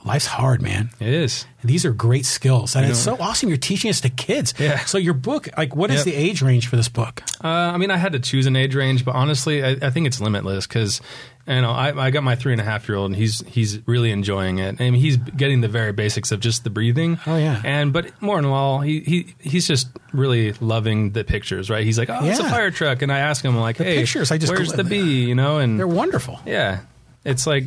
[0.06, 1.46] Life's hard man It is.
[1.62, 3.48] And these are great skills, and You it's know- so awesome.
[3.48, 4.54] You're teaching us to kids.
[4.60, 4.80] Yeah.
[4.86, 6.06] So your book, like, what is Yep.
[6.06, 7.24] the age range for this book?
[7.42, 10.06] Uh, I mean, I had to choose an age range, but honestly, I, I think
[10.08, 11.00] it's limitless because,
[11.48, 13.80] you know, I, I got my three and a half year old, and he's he's
[13.88, 14.82] really enjoying it.
[14.82, 17.18] I mean, he's getting the very basics of just the breathing.
[17.26, 17.62] Oh, yeah.
[17.64, 21.70] And but more than all, he, he he's just really loving the pictures.
[21.70, 21.86] Right?
[21.86, 24.32] He's like, oh, it's a fire truck, and I ask him like, The hey, pictures,
[24.34, 25.24] I just where's the bee?
[25.30, 26.42] You know, and They're wonderful.
[26.46, 26.82] yeah,
[27.24, 27.64] it's like,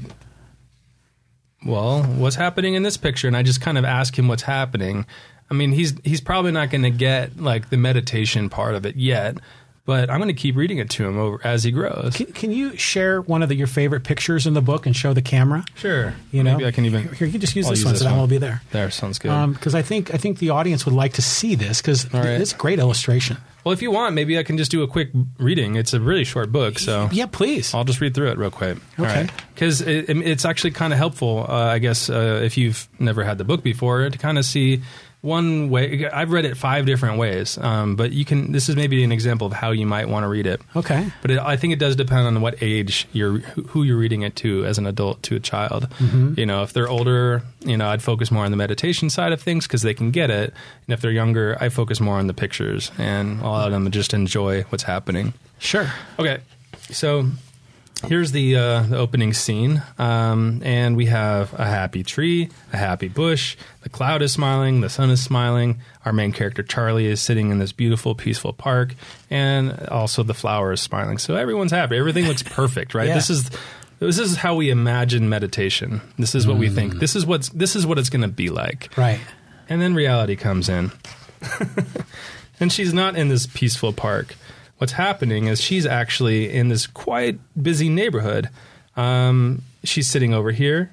[1.66, 3.26] well, what's happening in this picture?
[3.26, 5.06] And I just kind of ask him what's happening.
[5.50, 8.96] I mean, he's he's probably not going to get like the meditation part of it
[8.96, 9.38] yet,
[9.84, 12.16] but I'm going to keep reading it to him over as he grows.
[12.16, 15.12] Can, can you share one of the, your favorite pictures in the book and show
[15.12, 15.64] the camera?
[15.76, 17.02] Sure, You know, maybe I can even.
[17.14, 17.26] here.
[17.26, 18.20] You can just use I'll this use one, this so that one.
[18.20, 18.62] will be there.
[18.72, 19.30] There sounds good.
[19.30, 22.40] Um, because I think I think the audience would like to see this because right.
[22.40, 23.36] it's a great illustration.
[23.66, 25.74] Well, if you want, maybe I can just do a quick reading.
[25.74, 27.74] It's a really short book, so Yeah, please.
[27.74, 28.78] I'll just read through it real quick.
[28.96, 29.26] Okay.
[29.52, 33.38] Because it, it's actually kind of helpful, uh, I guess, uh, if you've never had
[33.38, 34.82] the book before, to kind of see
[35.26, 36.08] one way.
[36.08, 38.52] I've read it five different ways, um, but you can.
[38.52, 40.60] This is maybe an example of how you might want to read it.
[40.74, 41.10] Okay.
[41.20, 44.36] But it, I think it does depend on what age you're, who you're reading it
[44.36, 45.88] to, as an adult to a child.
[45.98, 46.38] Mm-hmm.
[46.38, 49.42] You know, if they're older, you know, I'd focus more on the meditation side of
[49.42, 50.54] things because they can get it.
[50.86, 54.14] And if they're younger, I focus more on the pictures and allow them to just
[54.14, 55.34] enjoy what's happening.
[55.58, 55.90] Sure.
[56.18, 56.38] Okay,
[56.90, 57.26] so
[58.04, 63.08] here's the, uh, the opening scene, um, and we have a happy tree, a happy
[63.08, 63.56] bush.
[63.82, 65.80] The cloud is smiling, the sun is smiling.
[66.04, 68.94] Our main character Charlie is sitting in this beautiful, peaceful park,
[69.30, 71.18] and also the flower is smiling.
[71.18, 71.96] So everyone's happy.
[71.96, 73.08] Everything looks perfect, right?
[73.08, 73.14] Yeah.
[73.14, 73.50] This is
[73.98, 76.02] this is how we imagine meditation.
[76.18, 76.98] This is what we think.
[76.98, 78.90] This is what's this is what it's going to be like.
[78.96, 79.20] Right.
[79.68, 80.92] And then reality comes in.
[82.60, 84.34] and she's not in this peaceful park.
[84.78, 88.50] What's happening is she's actually in this quite busy neighborhood.
[88.96, 90.90] Um, she's sitting over here,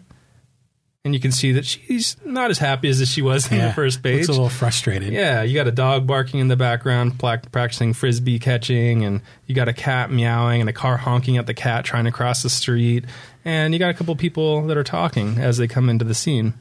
[1.04, 4.02] and you can see that she's not as happy as she was in the first
[4.02, 4.20] page.
[4.20, 5.12] Looks a little frustrated.
[5.12, 9.68] Yeah, you got a dog barking in the background, practicing frisbee catching, and you got
[9.68, 13.04] a cat meowing and a car honking at the cat trying to cross the street,
[13.44, 16.54] and you got a couple people that are talking as they come into the scene.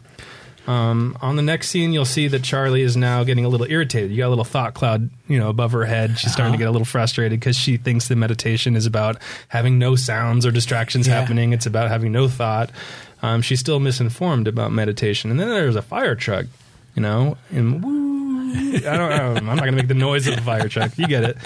[0.66, 4.10] Um, on the next scene, you'll see that Charlie is now getting a little irritated.
[4.12, 6.18] You got a little thought cloud, you know, above her head.
[6.18, 9.16] She's starting to get a little frustrated because she thinks the meditation is about
[9.48, 11.20] having no sounds or distractions Yeah.
[11.20, 11.52] happening.
[11.52, 12.70] It's about having no thought.
[13.22, 15.30] Um, she's still misinformed about meditation.
[15.32, 16.46] And then there's a fire truck,
[16.94, 18.12] you know, and woo.
[18.76, 19.12] I don't.
[19.12, 20.96] I don't I'm not going to make the noise of a fire truck.
[20.98, 21.36] You get it.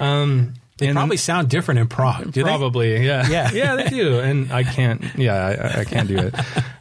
[0.00, 2.32] Um, They and- probably sound different in Prague.
[2.32, 2.48] Do they?
[2.48, 3.50] Probably, yeah, Yeah.
[3.54, 4.18] yeah, they do.
[4.18, 5.34] And I can't, yeah,
[5.76, 6.34] I, I can't do it.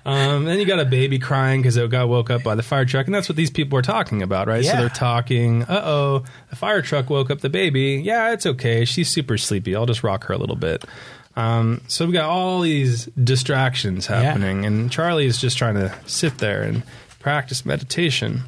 [0.06, 2.86] Um, then you got a baby crying because it got woke up by the fire
[2.86, 4.64] truck, and that's what these people are talking about, right?
[4.64, 5.64] So they're talking.
[5.64, 8.02] Uh oh, the fire truck woke up the baby.
[8.04, 8.86] Yeah, it's okay.
[8.86, 9.76] She's super sleepy.
[9.76, 10.86] I'll just rock her a little bit.
[11.36, 16.38] Um, so we got all these distractions happening, and Charlie is just trying to sit
[16.38, 16.84] there and
[17.20, 18.44] practice meditation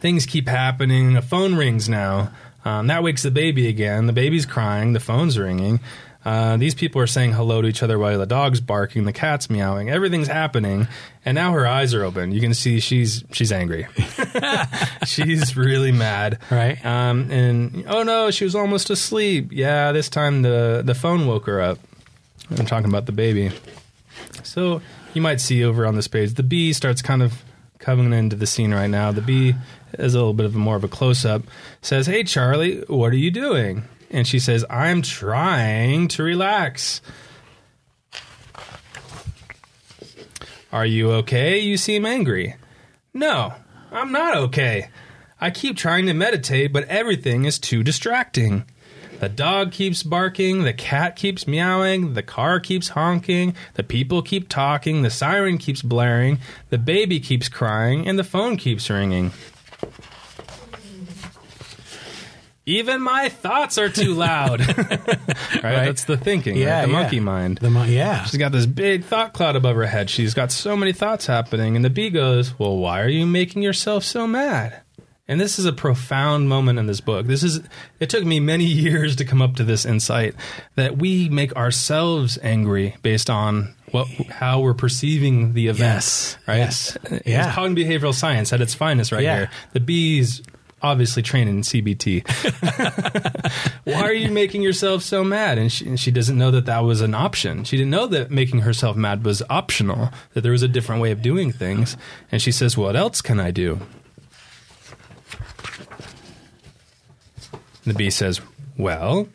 [0.00, 1.16] things keep happening.
[1.16, 2.30] A phone rings now.
[2.64, 4.06] Um, that wakes the baby again.
[4.06, 4.92] The baby's crying.
[4.92, 5.80] The phone's ringing.
[6.22, 9.48] Uh, these people are saying hello to each other while the dog's barking, the cat's
[9.48, 9.88] meowing.
[9.88, 10.86] Everything's happening,
[11.24, 12.30] and now her eyes are open.
[12.30, 13.86] You can see she's she's angry.
[15.06, 16.38] she's really mad.
[16.50, 16.84] Right.
[16.84, 19.48] Um, and oh no, she was almost asleep.
[19.50, 21.78] Yeah, this time the the phone woke her up.
[22.50, 23.52] I'm talking about the baby.
[24.42, 24.82] So
[25.14, 27.42] you might see over on this page, the bee starts kind of
[27.78, 29.10] coming into the scene right now.
[29.10, 29.54] The bee
[29.98, 31.42] is a little bit of a, more of a close up.
[31.82, 37.00] Says, "Hey Charlie, what are you doing?" And she says, "I'm trying to relax."
[40.72, 41.58] Are you okay?
[41.58, 42.54] You seem angry.
[43.12, 43.54] No,
[43.90, 44.88] I'm not okay.
[45.40, 48.64] I keep trying to meditate, but everything is too distracting.
[49.20, 54.48] The dog keeps barking, the cat keeps meowing, the car keeps honking, the people keep
[54.48, 56.38] talking, the siren keeps blaring,
[56.70, 59.32] the baby keeps crying, and the phone keeps ringing.
[62.66, 64.60] Even my thoughts are too loud.
[65.62, 65.84] right?
[65.86, 66.60] That's the thinking, right?
[66.62, 67.00] Yeah, The yeah.
[67.00, 67.58] monkey mind.
[67.58, 68.24] The mo- yeah.
[68.24, 70.10] She's got this big thought cloud above her head.
[70.10, 71.74] She's got so many thoughts happening.
[71.74, 74.82] And the bee goes, Well, why are you making yourself so mad?
[75.26, 77.26] And this is a profound moment in this book.
[77.26, 77.60] This is
[78.00, 80.34] it took me many years to come up to this insight
[80.74, 85.94] that we make ourselves angry based on what how we're perceiving the event.
[85.94, 86.36] Yes.
[86.48, 86.56] Right?
[86.58, 86.98] Yes.
[87.04, 87.52] It's Yeah.
[87.52, 89.36] cognitive behavioral science at its finest right Yeah.
[89.36, 89.50] here.
[89.72, 90.42] The bees
[90.82, 92.26] obviously training in CBT.
[93.84, 95.58] Why are you making yourself so mad?
[95.58, 97.64] And she, and she doesn't know that that was an option.
[97.64, 101.10] She didn't know that making herself mad was optional, that there was a different way
[101.10, 101.96] of doing things.
[102.32, 103.80] And she says, What else can I do?
[107.84, 108.40] The bee says,
[108.76, 109.28] Well,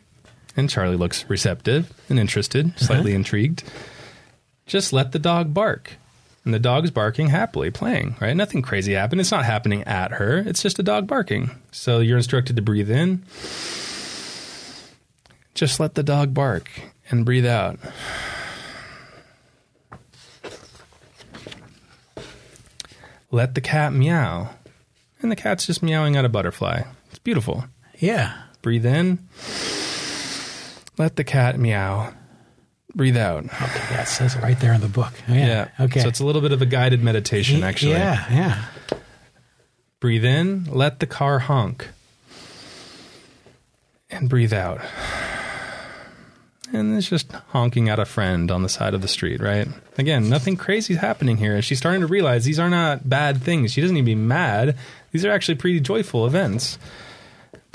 [0.56, 3.16] and Charlie looks receptive and interested, slightly uh-huh.
[3.16, 3.64] intrigued.
[4.66, 5.94] Just let the dog bark.
[6.46, 8.36] And the dog's barking happily, playing, right?
[8.36, 9.20] Nothing crazy happened.
[9.20, 10.38] It's not happening at her.
[10.38, 11.50] It's just a dog barking.
[11.72, 13.24] So you're instructed to breathe in.
[15.54, 16.70] Just let the dog bark
[17.10, 17.80] and breathe out.
[23.32, 24.50] Let the cat meow.
[25.20, 26.82] And the cat's just meowing at a butterfly.
[27.10, 27.64] It's beautiful.
[27.98, 28.40] Yeah.
[28.62, 29.28] Breathe in.
[30.96, 32.14] Let the cat meow.
[32.96, 33.44] Breathe out.
[33.44, 33.86] Okay.
[33.90, 35.12] Yeah, it says it right there in the book.
[35.28, 35.68] Oh, yeah.
[35.78, 36.00] Okay.
[36.00, 37.92] So it's a little bit of a guided meditation, actually.
[37.92, 38.24] Yeah.
[38.32, 38.98] Yeah.
[40.00, 41.88] Breathe in, let the car honk.
[44.08, 44.80] And breathe out.
[46.72, 49.68] And it's just honking at a friend on the side of the street, right?
[49.98, 51.54] Again, nothing crazy is happening here.
[51.54, 53.72] And She's starting to realize these are not bad things.
[53.72, 54.74] She doesn't need to be mad.
[55.12, 56.78] These are actually pretty joyful events.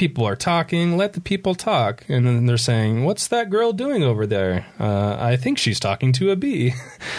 [0.02, 2.04] People are talking, let the people talk.
[2.10, 4.66] And then they're saying, What's that girl doing over there?
[4.80, 6.74] Uh, I think she's talking to a bee.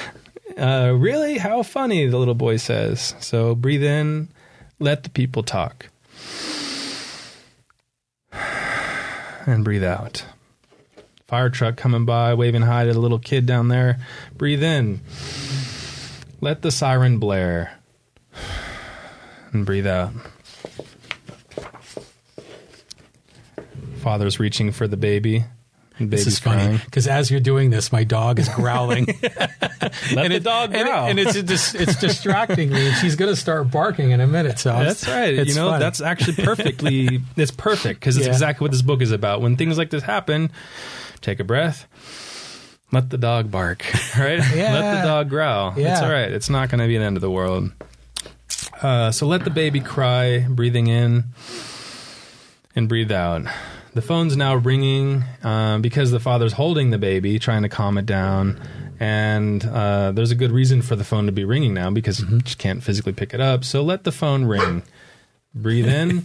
[0.58, 1.38] uh, really?
[1.38, 3.14] How funny, the little boy says.
[3.20, 4.30] So breathe in,
[4.80, 5.90] Let the people talk.
[9.46, 10.24] And breathe out.
[11.28, 14.00] Fire truck coming by, waving hi to the little kid down there.
[14.36, 15.02] Breathe in.
[16.40, 17.78] Let the siren blare.
[19.52, 20.14] And breathe out.
[24.02, 25.44] Father's reaching for the baby.
[25.98, 29.04] And This is funny because as you're doing this, my dog is growling.
[29.22, 31.08] Let the it- dog and, growl.
[31.08, 32.86] and it's dis- it's distracting me.
[32.88, 34.58] And she's going to start barking in a minute.
[34.58, 35.46] So That's right.
[35.46, 35.80] You know, funny.
[35.84, 37.20] that's actually perfectly.
[37.36, 38.32] it's perfect because it's Yeah.
[38.32, 39.42] exactly what this book is about.
[39.42, 40.50] When things like this happen,
[41.20, 41.86] take a breath.
[42.90, 43.84] Let the dog bark.
[44.18, 44.38] Right.
[44.54, 44.72] Yeah.
[44.74, 45.74] Let the dog growl.
[45.76, 45.92] Yeah.
[45.92, 46.30] It's all right.
[46.32, 47.70] It's not going to be the end of the world.
[48.80, 51.24] Uh, so let the baby cry, breathing in
[52.74, 53.46] and breathe out.
[53.94, 58.06] The phone's now ringing um, because the father's holding the baby, trying to calm it
[58.06, 58.58] down.
[58.98, 62.36] And uh, there's a good reason for the phone to be ringing now because Mm-hmm.
[62.36, 63.64] you just can't physically pick it up.
[63.64, 64.82] So let the phone ring.
[65.54, 66.24] Breathe in.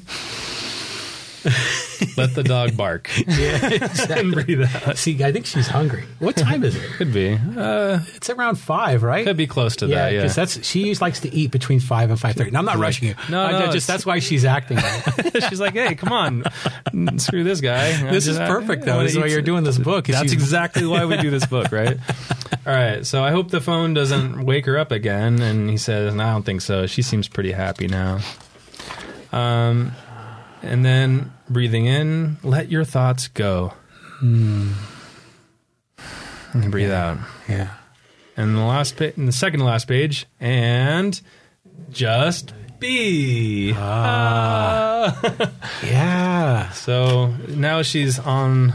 [2.18, 3.10] let the dog bark.
[3.28, 4.32] yeah, exactly.
[4.32, 4.98] breathe out.
[4.98, 6.04] See, I think she's hungry.
[6.20, 6.84] What time is it?
[6.98, 7.38] Could be.
[7.58, 9.26] Uh, It's around five, right?
[9.26, 10.14] could be close to Yeah, that.
[10.14, 10.20] Yeah.
[10.22, 12.56] because that's she likes to eat between five and five thirty.
[12.56, 13.16] I'm not rushing you.
[13.30, 14.78] No, I- no, I just that's why she's acting.
[14.78, 15.48] Like that.
[15.50, 16.44] She's like, hey, come on.
[17.20, 17.96] Screw this guy.
[18.18, 19.04] This is perfect, I though.
[19.04, 21.98] This is why you're doing this book, That's exactly why we do this book, right?
[22.66, 23.06] All right.
[23.06, 25.42] So I hope the phone doesn't wake her up again.
[25.42, 26.86] And he says, no, I don't think so.
[26.88, 28.20] She seems pretty happy now.
[29.32, 29.92] Um,
[30.62, 33.74] and then breathing in, let your thoughts go.
[34.20, 34.72] Hmm.
[36.54, 37.18] And breathe out.
[37.48, 37.70] Yeah.
[38.36, 41.20] And the last pa- and the second to last page, and
[41.92, 43.74] just be.
[43.76, 45.52] Ah.
[45.84, 46.70] Yeah.
[46.72, 48.74] So now she's on.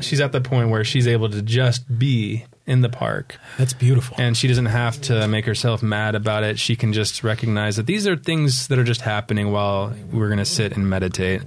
[0.00, 4.16] She's at the point where she's able to just be in the park, That's beautiful.
[4.20, 6.58] and she doesn't have to make herself mad about it.
[6.58, 10.38] She can just recognize that these are things that are just happening while we're going
[10.38, 11.42] to sit and meditate.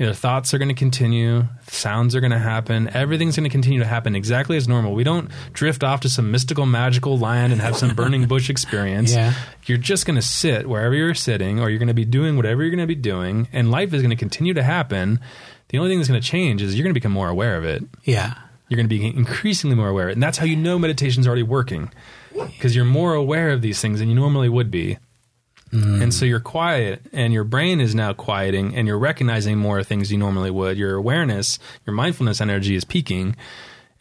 [0.00, 3.50] You know, thoughts are going to continue, sounds are going to happen, everything's going to
[3.50, 4.94] continue to happen exactly as normal.
[4.94, 9.12] We don't drift off to some mystical, magical land and have some burning bush experience.
[9.12, 9.34] Yeah.
[9.66, 12.62] You're just going to sit wherever you're sitting, or you're going to be doing whatever
[12.62, 15.20] you're going to be doing, and life is going to continue to happen.
[15.68, 17.66] The only thing that's going to change is you're going to become more aware of
[17.66, 18.38] it yeah.
[18.70, 20.08] you're going to be increasingly more aware.
[20.08, 21.92] And that's how you know meditation's already working
[22.32, 24.96] because you're more aware of these things than you normally would be.
[25.72, 26.02] Mm.
[26.02, 30.10] And so you're quiet and your brain is now quieting and you're recognizing more things
[30.10, 30.76] you normally would.
[30.76, 33.36] Your awareness, your mindfulness energy is peaking.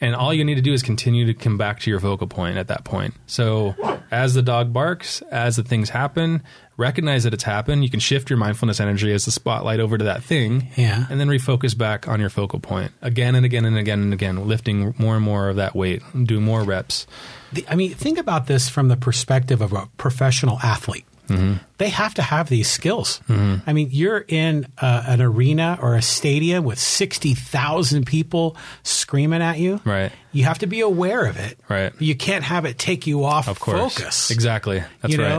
[0.01, 2.57] And all you need to do is continue to come back to your focal point
[2.57, 3.15] at that point.
[3.27, 3.75] So
[4.09, 6.41] as the dog barks, as the things happen,
[6.77, 7.83] recognize that it's happened.
[7.83, 11.05] You can shift your mindfulness energy as the spotlight over to that thing Yeah.
[11.09, 14.47] and then refocus back on your focal point again and again and again and again,
[14.47, 17.05] lifting more and more of that weight, do more reps.
[17.51, 21.03] The- I mean, think about this from the perspective of a professional athlete.
[21.29, 21.53] Mm-hmm.
[21.77, 23.21] They have to have these skills.
[23.29, 29.57] I mean, you're in uh, an arena or a stadium with 60,000 people screaming at
[29.59, 29.79] you.
[29.85, 30.11] Right.
[30.31, 31.59] You have to be aware of it.
[31.69, 31.93] Right.
[31.99, 33.95] You can't have it take you off Of course.
[33.95, 34.31] focus.
[34.31, 34.83] Exactly.
[35.01, 35.29] That's you right.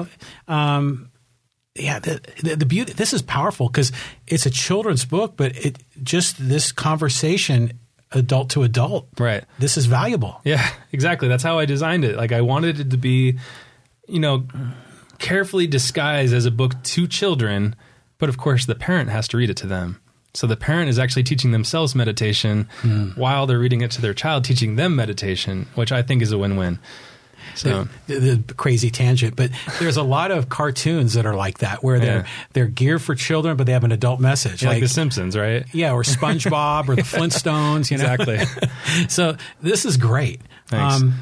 [0.49, 0.55] know?
[0.55, 1.11] Um,
[1.75, 3.93] yeah, the, the, the beauty, this is powerful because
[4.27, 7.73] it's a children's book, but it just this conversation,
[8.13, 9.09] adult to adult.
[9.19, 9.45] Right.
[9.59, 10.41] This is valuable.
[10.45, 11.29] Yeah, exactly.
[11.29, 12.17] That's how I designed it.
[12.17, 13.39] Like I wanted it to be,
[14.09, 14.45] you know,
[15.21, 17.77] carefully disguised as a book to children,
[18.19, 20.01] but of course the parent has to read it to them.
[20.35, 23.11] So the parent is actually teaching themselves meditation hmm.
[23.11, 26.39] while they're reading it to their child, teaching them meditation, which I think is a
[26.39, 26.79] win-win.
[27.55, 29.51] So the, the crazy tangent, but
[29.81, 32.27] there's a lot of cartoons that are like that, where they're Yeah.
[32.53, 35.67] they're geared for children, but they have an adult message, like, The Simpsons, right?
[35.73, 38.13] yeah, or SpongeBob or the Flintstones, you know.
[38.13, 38.69] Exactly.
[39.09, 40.97] So this is great, Thanks.
[40.97, 41.15] Um,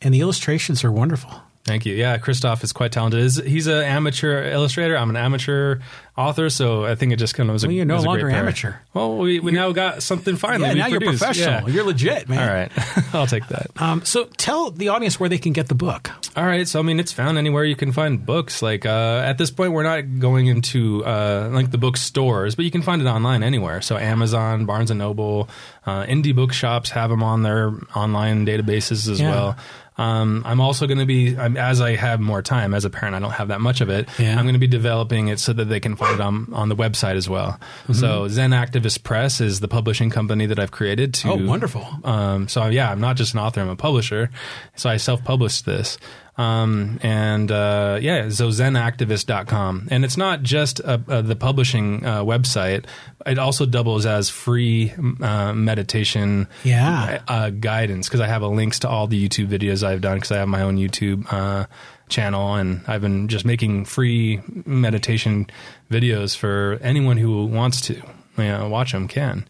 [0.00, 1.30] and the illustrations are wonderful.
[1.64, 1.94] Thank you.
[1.94, 3.20] Yeah, Christoph is quite talented.
[3.20, 4.98] Is he's an amateur illustrator.
[4.98, 5.78] I'm an amateur
[6.14, 7.64] author, so I think it just kind of was.
[7.64, 8.74] A, you're no was a great longer amateur.
[8.92, 10.68] Well, we, we now got something finally.
[10.68, 11.66] Yeah, now you're professional.
[11.66, 11.74] Yeah.
[11.74, 12.46] You're legit, man.
[12.46, 12.70] All right,
[13.14, 13.70] I'll take that.
[13.84, 16.10] Um, so tell the audience where they can get the book.
[16.36, 18.60] All right, so I mean, it's found anywhere you can find books.
[18.62, 22.70] Like uh, at this point, we're not going into uh, like the bookstores, but you
[22.70, 23.80] can find it online anywhere.
[23.82, 25.48] So Amazon, Barnes and Noble,
[25.86, 29.30] uh, indie bookshops have them on their online databases as Yeah.
[29.30, 29.56] well.
[29.96, 33.14] Um, I'm also going to be, I'm, as I have more time as a parent,
[33.14, 34.08] I don't have that much of it.
[34.18, 34.36] Yeah.
[34.36, 36.76] I'm going to be developing it so that they can find it on, on the
[36.76, 37.58] website as well.
[37.84, 37.92] Mm-hmm.
[37.92, 41.32] So Zen Activist Press is the publishing company that I've created to.
[41.32, 41.86] Oh, wonderful.
[42.02, 44.30] Um, so yeah, I'm not just an author; I'm a publisher.
[44.74, 45.98] So I self-published this,
[46.36, 52.22] um, and uh, yeah, so ZenActivist.com, and it's not just uh uh the publishing uh,
[52.24, 52.86] website.
[53.26, 57.22] It also doubles as free uh, meditation Yeah.
[57.28, 60.32] uh, guidance because I have a links to all the YouTube videos I've done because
[60.32, 61.66] I have my own YouTube uh,
[62.08, 65.46] channel, and I've been just making free meditation
[65.90, 67.94] videos for anyone who wants to.
[68.36, 69.46] You know, watch them can.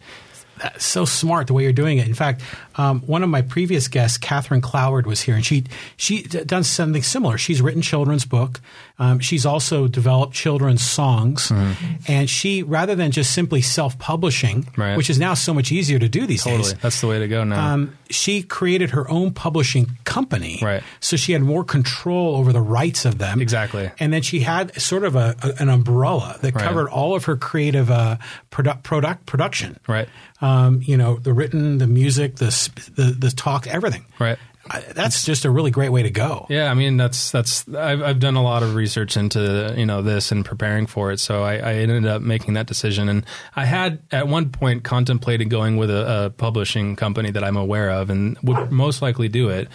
[0.59, 2.07] That's so smart the way you're doing it.
[2.07, 2.43] In fact,
[2.77, 5.65] um, one of my previous guests, Catherine Cloward, was here, and she
[5.97, 7.39] she done something similar.
[7.39, 8.61] She's written children's book.
[8.99, 11.95] Um, she's also developed children's songs, Mm-hmm.
[12.07, 14.97] and she rather than just simply self publishing, Right.
[14.97, 16.75] which is now so much easier to do these Totally, days.
[16.75, 17.73] that's the way to go now.
[17.75, 20.83] Um, she created her own publishing company, Right.
[21.01, 23.91] So she had more control over the rights of them, Exactly.
[23.99, 26.65] And then she had sort of a, a- an umbrella that Right.
[26.65, 28.19] covered all of her creative uh,
[28.51, 30.09] product product production, Right.
[30.45, 32.51] Um, you know, the written, the music, the
[32.97, 34.39] the, the talk, everything, Right.
[34.69, 36.47] I, that's just a really great way to go.
[36.49, 40.03] Yeah, I mean that's that's I've I've done a lot of research into you know
[40.03, 43.09] this and preparing for it, so I, I ended up making that decision.
[43.09, 47.57] And I had at one point contemplated going with a, a publishing company that I'm
[47.57, 49.69] aware of and would most likely do it.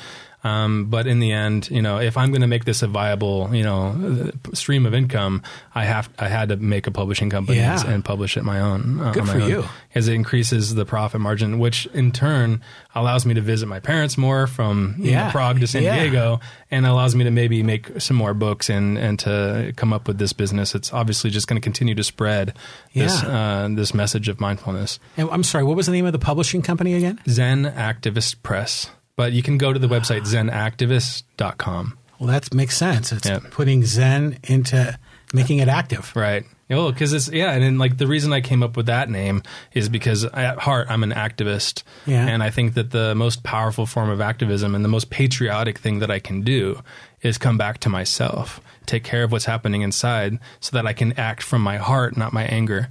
[0.43, 3.53] Um, but in the end, you know, if I'm going to make this a viable,
[3.53, 5.43] you know, stream of income,
[5.75, 7.83] I have I had to make a publishing company Yeah.
[7.85, 9.01] and publish it my own.
[9.01, 9.65] uh, Good my for own you.
[9.95, 12.61] as it increases the profit margin, which in turn
[12.95, 15.99] allows me to visit my parents more from you know, Prague to San Yeah.
[15.99, 16.39] Diego,
[16.71, 20.19] and allows me to maybe make some more books and and to come up with
[20.19, 20.73] this business.
[20.73, 22.53] It's obviously just going to continue to spread
[22.93, 24.99] this uh, this message of mindfulness.
[25.17, 27.19] And I'm sorry, what was the name of the publishing company again?
[27.27, 28.89] Zen Activist Press,
[29.19, 30.31] but you can go to the website ah.
[30.33, 31.97] zenactivist.com.
[32.19, 33.11] Well, that makes sense.
[33.11, 33.39] It's Yeah.
[33.51, 34.97] putting Zen into
[35.33, 36.13] making it active.
[36.15, 36.45] Right.
[36.71, 39.43] Oh, because it's yeah, and then like the reason I came up with that name
[39.73, 42.27] is because at heart I'm an activist, Yeah.
[42.27, 45.99] and I think that the most powerful form of activism and the most patriotic thing
[45.99, 46.81] that I can do
[47.21, 51.11] is come back to myself, take care of what's happening inside, so that I can
[51.19, 52.87] act from my heart, not my anger.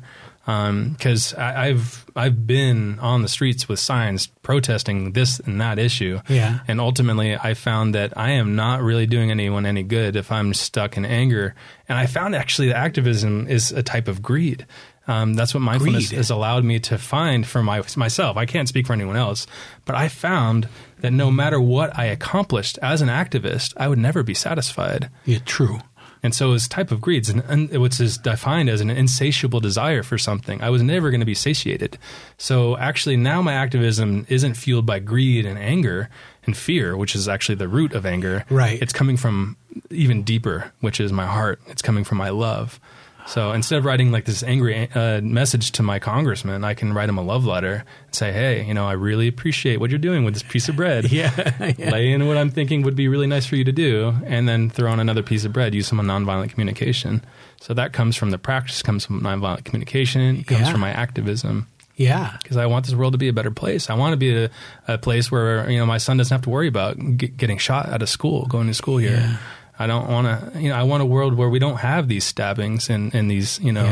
[0.49, 6.21] Because I I've I've been on the streets with signs protesting this and that issue,
[6.27, 6.61] Yeah.
[6.67, 10.55] and ultimately, I found that I am not really doing anyone any good if I'm
[10.55, 11.55] stuck in anger.
[11.87, 14.65] And I found actually that activism is a type of greed.
[15.07, 16.17] Um, that's what mindfulness Greed.
[16.17, 18.37] has allowed me to find for my, myself.
[18.37, 19.47] I can't speak for anyone else,
[19.87, 20.67] but I found
[21.01, 25.09] that no matter what I accomplished as an activist, I would never be satisfied.
[25.25, 25.79] Yeah, true.
[26.23, 30.03] And so his type of greed, is an, what's is defined as an insatiable desire
[30.03, 30.61] for something.
[30.63, 31.99] I was never going to be satiated.
[32.37, 36.09] So actually now my activism isn't fueled by greed and anger
[36.45, 38.45] and fear, which is actually the root of anger.
[38.51, 38.81] Right.
[38.81, 39.57] It's coming from
[39.91, 41.61] even deeper, which is my heart.
[41.67, 42.81] It's coming from my love.
[43.29, 47.09] So instead of writing like this angry uh, message to my congressman, I can write
[47.11, 50.25] him a love letter and say, "Hey, you know, I really appreciate what you're doing
[50.25, 51.13] with this piece of bread.
[51.19, 51.75] Yeah.
[51.79, 51.91] yeah.
[51.91, 54.71] lay in what I'm thinking would be really nice for you to do, and then
[54.71, 55.75] throw on another piece of bread.
[55.75, 57.23] Use some nonviolent communication.
[57.61, 60.71] So that comes from the practice, comes from nonviolent communication, comes Yeah.
[60.73, 61.67] from my activism.
[61.97, 62.37] Yeah.
[62.41, 63.91] Because I want this world to be a better place.
[63.91, 64.51] I want to be a,
[64.87, 67.89] a place where you know my son doesn't have to worry about get, getting shot
[67.89, 69.11] out of school, going to school here.
[69.19, 69.37] Yeah.
[69.79, 72.25] I don't want to, you know, I want a world where we don't have these
[72.25, 73.85] stabbings and, and these, you know,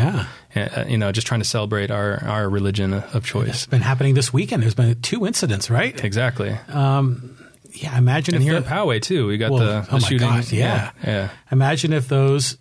[0.54, 0.68] Yeah.
[0.76, 3.48] uh, you know, just trying to celebrate our, our religion of choice.
[3.48, 4.62] It's been happening this weekend.
[4.62, 6.02] There's been two incidents, right?
[6.04, 6.56] Exactly.
[6.68, 7.98] Yeah.
[7.98, 10.26] Imagine and if here the- in Poway too, we got Well, the, the oh shooting.
[10.28, 10.92] gosh, yeah.
[11.04, 12.56] yeah, Imagine if those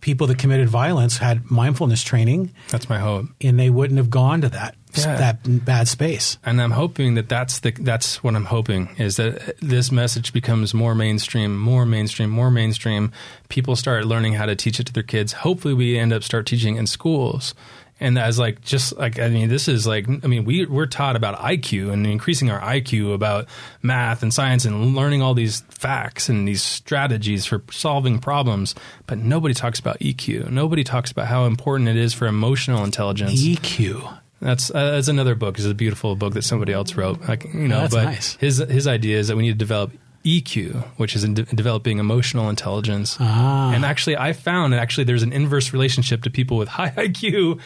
[0.00, 3.26] people that committed violence had mindfulness training that's my hope.
[3.42, 5.16] and they wouldn't have gone to that Yeah.
[5.16, 6.38] that bad space.
[6.44, 10.74] and I'm hoping that that's the that's what I'm hoping is that this message becomes
[10.74, 13.12] more mainstream, more mainstream, more mainstream.
[13.48, 15.32] People start learning how to teach it to their kids.
[15.32, 17.54] Hopefully, we end up start teaching in schools.
[18.02, 21.16] And as like just like I mean, this is like I mean, we we're taught
[21.16, 23.46] about IQ and increasing our IQ about
[23.82, 28.74] math and science and learning all these facts and these strategies for solving problems.
[29.06, 30.50] But nobody talks about EQ.
[30.50, 33.42] Nobody talks about how important it is for emotional intelligence.
[33.42, 34.18] EQ.
[34.40, 35.58] That's uh, that's another book.
[35.58, 37.20] It's a beautiful book that somebody else wrote.
[37.28, 38.36] Like you know, that's but nice.
[38.36, 39.92] his his idea is that we need to develop
[40.24, 43.16] EQ, which is in de- developing emotional intelligence.
[43.20, 43.72] Ah.
[43.72, 47.60] And actually, I found that actually there's an inverse relationship to people with high IQ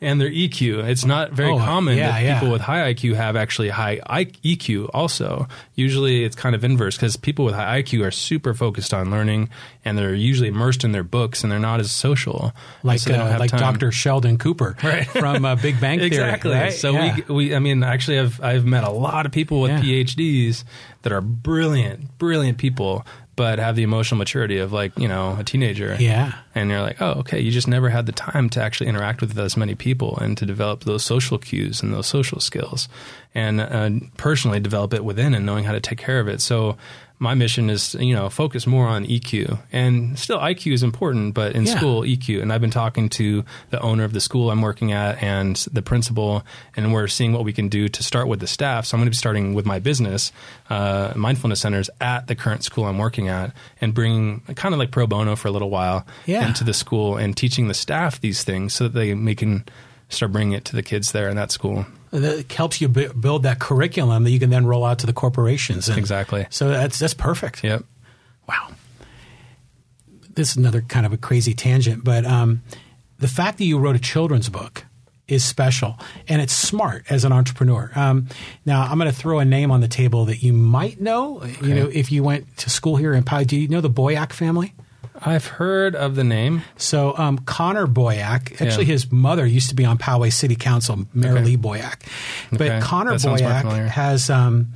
[0.00, 0.84] and their EQ.
[0.88, 2.38] It's not very Oh, common yeah, that yeah.
[2.38, 3.96] people with high IQ have actually high
[4.44, 5.48] EQ also.
[5.74, 9.48] Usually it's kind of inverse because people with high IQ are super focused on learning
[9.84, 12.52] and they're usually immersed in their books and they're not as social.
[12.82, 13.60] Like So uh, like time.
[13.60, 13.90] Dr.
[13.90, 15.06] Sheldon Cooper Right.
[15.06, 16.06] from uh, Big Bang Theory.
[16.08, 16.52] Exactly.
[16.52, 16.72] right?
[16.72, 17.16] So Yeah.
[17.28, 19.72] we we I mean actually I've I've met a lot of people with.
[19.78, 20.64] PhDs
[21.02, 23.06] that are brilliant, brilliant people,
[23.38, 25.96] but have the emotional maturity of like, you know, a teenager.
[25.96, 26.32] Yeah.
[26.56, 29.38] And you're like, oh, okay, you just never had the time to actually interact with
[29.38, 32.88] as many people and to develop those social cues and those social skills
[33.36, 36.40] and uh, personally develop it within and knowing how to take care of it.
[36.40, 36.76] So
[37.20, 41.54] my mission is you know focus more on EQ and still IQ is important, but
[41.56, 41.76] in Yeah.
[41.76, 42.40] school EQ.
[42.42, 45.82] And I've been talking to the owner of the school I'm working at and the
[45.82, 46.44] principal,
[46.76, 48.86] and we're seeing what we can do to start with the staff.
[48.86, 50.30] So I'm going to be starting with my business,
[50.70, 54.90] uh, mindfulness centers at the current school I'm working at, and bringing kind of like
[54.90, 56.46] pro bono for a little while Yeah.
[56.46, 59.64] into the school and teaching the staff these things so that they, they can
[60.08, 61.84] start bringing it to the kids there in that school.
[62.10, 65.12] That helps you bu- build that curriculum that you can then roll out to the
[65.12, 65.88] corporations.
[65.88, 66.46] And Exactly.
[66.50, 67.62] So that's that's perfect.
[67.62, 67.84] Yep.
[68.48, 68.70] Wow.
[70.34, 72.62] This is another kind of a crazy tangent, but um,
[73.18, 74.84] the fact that you wrote a children's book
[75.26, 77.90] is special and it's smart as an entrepreneur.
[77.94, 78.28] Um,
[78.64, 81.44] now, I'm going to throw a name on the table that you might know.
[81.62, 84.32] You know, if you went to school here in Poway, do you know the Boyack
[84.32, 84.72] family?
[85.20, 86.62] I've heard of the name.
[86.76, 88.92] So um, Connor Boyack, actually Yeah.
[88.92, 91.44] his mother used to be on Poway City Council, Mary Okay.
[91.44, 92.02] Lee Boyack.
[92.50, 92.80] But Okay.
[92.80, 94.72] Connor That Boyack has um,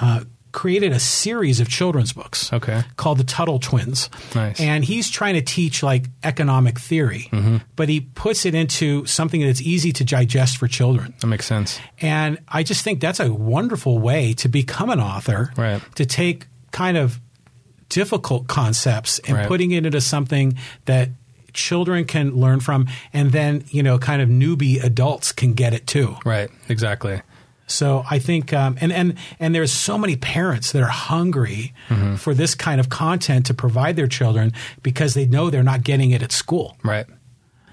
[0.00, 0.20] uh,
[0.52, 2.82] created a series of children's books Okay.
[2.96, 4.10] called the Tuttle Twins.
[4.34, 4.60] Nice.
[4.60, 7.58] And he's trying to teach like economic theory, Mm-hmm.
[7.76, 11.14] but he puts it into something that's easy to digest for children.
[11.20, 11.78] That makes sense.
[12.00, 15.52] And I just think that's a wonderful way to become an author.
[15.56, 15.80] Right.
[15.96, 17.20] To take kind of
[17.90, 19.46] difficult concepts and Right.
[19.48, 21.10] putting it into something that
[21.52, 25.86] children can learn from and then, you know, kind of newbie adults can get it
[25.86, 26.16] too.
[26.24, 26.48] Right.
[26.68, 27.20] Exactly.
[27.66, 32.16] So I think, um, and and and there's so many parents that are hungry Mm-hmm.
[32.16, 36.10] for this kind of content to provide their children because they know they're not getting
[36.12, 36.76] it at school.
[36.82, 37.06] Right.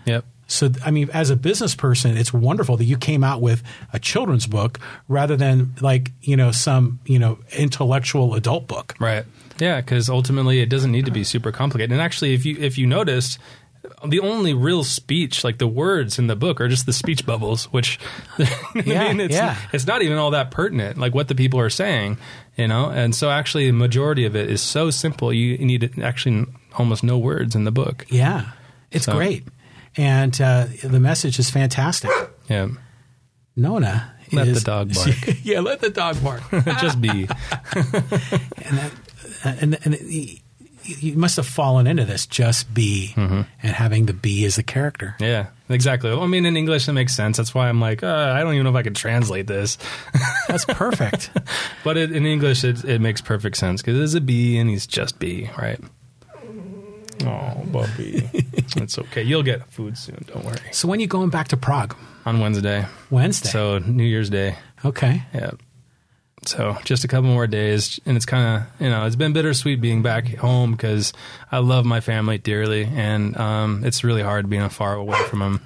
[0.06, 0.26] Yep.
[0.50, 3.62] So, I mean, as a business person, it's wonderful that you came out with
[3.92, 8.96] a children's book rather than like, you know, some, you know, intellectual adult book.
[9.00, 9.26] Right.
[9.60, 11.92] Yeah, because ultimately it doesn't need to be super complicated.
[11.92, 13.40] And actually, if you if you noticed,
[14.06, 17.66] the only real speech, like the words in the book, are just the speech bubbles,
[17.72, 18.00] which
[18.38, 18.48] I
[18.86, 19.56] Yeah, mean, it's, yeah.
[19.72, 22.18] it's not even all that pertinent, like what the people are saying,
[22.58, 22.90] you know.
[22.90, 25.32] And so, actually, the majority of it is so simple.
[25.32, 26.46] You need actually
[26.78, 28.06] almost no words in the book.
[28.10, 28.52] Yeah.
[28.92, 29.44] It's So- great.
[30.00, 32.12] And uh, the message is fantastic.
[32.48, 32.68] Yeah,
[33.56, 35.16] Nona Let is, the dog bark.
[35.44, 36.44] yeah, let the dog bark.
[36.80, 37.10] just be.
[37.10, 37.28] and
[38.78, 38.92] that,
[39.44, 40.38] and, and you-
[40.84, 43.42] you must have fallen into this just be Mm-hmm.
[43.62, 45.18] and having the be as the character.
[45.20, 46.10] Yeah, exactly.
[46.12, 47.36] Well, I mean, in English, it makes sense.
[47.36, 49.78] That's why I'm like, uh, I don't even know if I can translate this.
[50.48, 51.30] That's perfect.
[51.84, 54.88] But it, in English, it, it makes perfect sense because it's a bee and he's
[54.88, 55.80] just bee, right?
[57.26, 58.30] Oh, Bobby.
[58.34, 59.24] it's okay.
[59.24, 60.24] You'll get food soon.
[60.28, 60.58] Don't worry.
[60.72, 61.98] so when you going back to Prague?
[62.26, 62.86] On Wednesday.
[63.10, 63.50] Wednesday.
[63.50, 64.56] So New Year's Day.
[64.86, 65.24] okay.
[65.34, 65.52] Yeah.
[66.48, 69.82] So just a couple more days, and it's kind of you know it's been bittersweet
[69.82, 71.14] being back home because
[71.52, 75.62] I love my family dearly, and um, it's really hard being far away from them.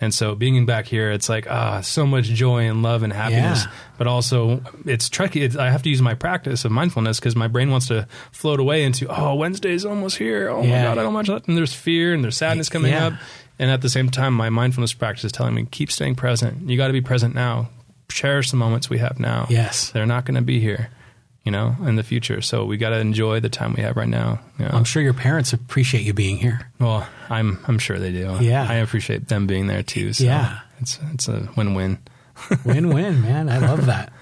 [0.00, 3.64] And so being back here, it's like ah, so much joy and love and happiness,
[3.64, 3.70] Yeah.
[3.96, 5.42] but also it's tricky.
[5.44, 8.58] It's, I have to use my practice of mindfulness because my brain wants to float
[8.58, 10.48] away into oh Wednesday's almost here.
[10.50, 11.28] Oh my god, I don't much.
[11.28, 13.06] And there's fear and there's sadness coming Yeah.
[13.06, 13.12] up,
[13.58, 16.68] and at the same time, my mindfulness practice is telling me keep staying present.
[16.68, 17.68] You got to be present now.
[18.08, 19.46] Cherish the moments we have now.
[19.50, 19.90] Yes.
[19.90, 20.90] They're not going to be here,
[21.44, 22.40] you know, in the future.
[22.40, 24.40] So we got to enjoy the time we have right now.
[24.58, 24.70] You know?
[24.72, 26.70] I'm sure your parents appreciate you being here.
[26.78, 28.36] well, I'm I'm sure they do.
[28.40, 28.66] Yeah.
[28.68, 30.12] I appreciate them being there too.
[30.12, 30.60] So Yeah.
[30.80, 31.98] it's it's a win-win.
[32.64, 33.48] Win win, man.
[33.48, 34.12] I love that.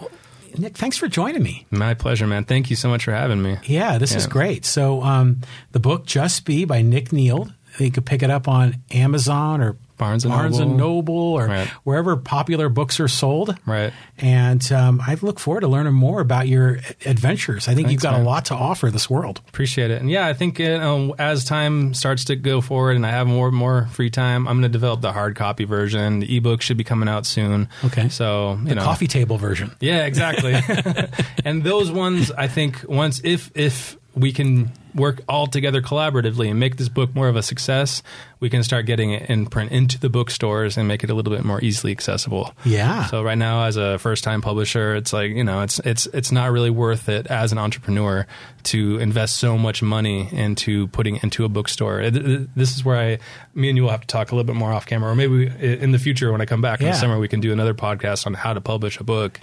[0.00, 0.10] Well,
[0.58, 1.64] Nick, thanks for joining me.
[1.70, 2.44] My pleasure, man.
[2.44, 3.56] Thank you so much for having me.
[3.64, 4.64] Yeah, this is great.
[4.64, 7.48] So, um, the book Just Be by Nick Neal.
[7.78, 10.68] You could pick it up on Amazon or Barnes and Barnes Noble.
[10.70, 11.68] and Noble or Right.
[11.84, 13.56] wherever popular books are sold.
[13.66, 13.92] Right.
[14.18, 17.68] And um, I look forward to learning more about your adventures.
[17.68, 19.40] I think you've Thanks, got a lot to offer this world.
[19.48, 20.00] Appreciate it.
[20.00, 23.26] And yeah, I think you know, as time starts to go forward and I have
[23.26, 26.20] more more free time, I'm going to develop the hard copy version.
[26.20, 27.68] The ebook should be coming out soon.
[27.84, 28.08] Okay.
[28.08, 29.72] So you The know, coffee table version.
[29.80, 30.54] Yeah, exactly.
[31.44, 36.58] and those ones, I think, once if if we can work all together collaboratively and
[36.58, 38.02] make this book more of a success,
[38.40, 41.30] we can start getting it in print into the bookstores and make it a little
[41.34, 42.50] bit more easily accessible.
[42.64, 43.04] Yeah.
[43.08, 46.32] So right now, as a first time publisher, it's like you know, it's it's it's
[46.32, 48.26] not really worth it as an entrepreneur
[48.64, 52.08] to invest so much money into putting into a bookstore.
[52.10, 53.18] This is where I,
[53.54, 55.46] me and you will have to talk a little bit more off camera, or maybe
[55.60, 58.26] in the future when I come back in the summer, we can do another podcast
[58.26, 59.38] on how to publish a book.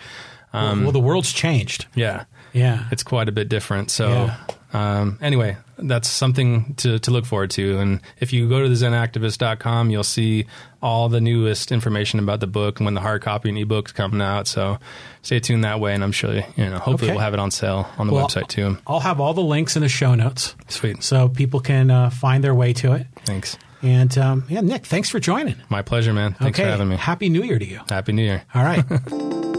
[0.52, 1.86] well, um, the world's changed.
[1.96, 2.86] Yeah, Yeah.
[2.92, 3.90] it's quite a bit different.
[3.92, 4.36] So, Yeah.
[4.74, 7.78] Um, anyway, that's something to, to look forward to.
[7.80, 10.46] And if you go to the zenactivist.com, you'll see
[10.82, 14.22] all the newest information about the book and when the hard copy and ebook's coming
[14.22, 14.48] out.
[14.48, 14.80] So
[15.22, 15.94] stay tuned that way.
[15.94, 17.12] And I'm sure, you know, hopefully Okay.
[17.12, 18.78] we'll have it on sale on the Well, website too.
[18.88, 21.04] I'll have all the links in the show notes Sweet.
[21.04, 23.08] so people can uh, find their way to it.
[23.26, 23.58] Thanks.
[23.82, 25.56] And um, yeah, Nick, thanks for joining.
[25.70, 26.34] My pleasure, man.
[26.36, 26.66] Thanks okay.
[26.68, 26.96] for having me.
[26.96, 27.82] Happy New Year to you.
[27.90, 28.44] Happy New Year.
[28.56, 28.84] All right.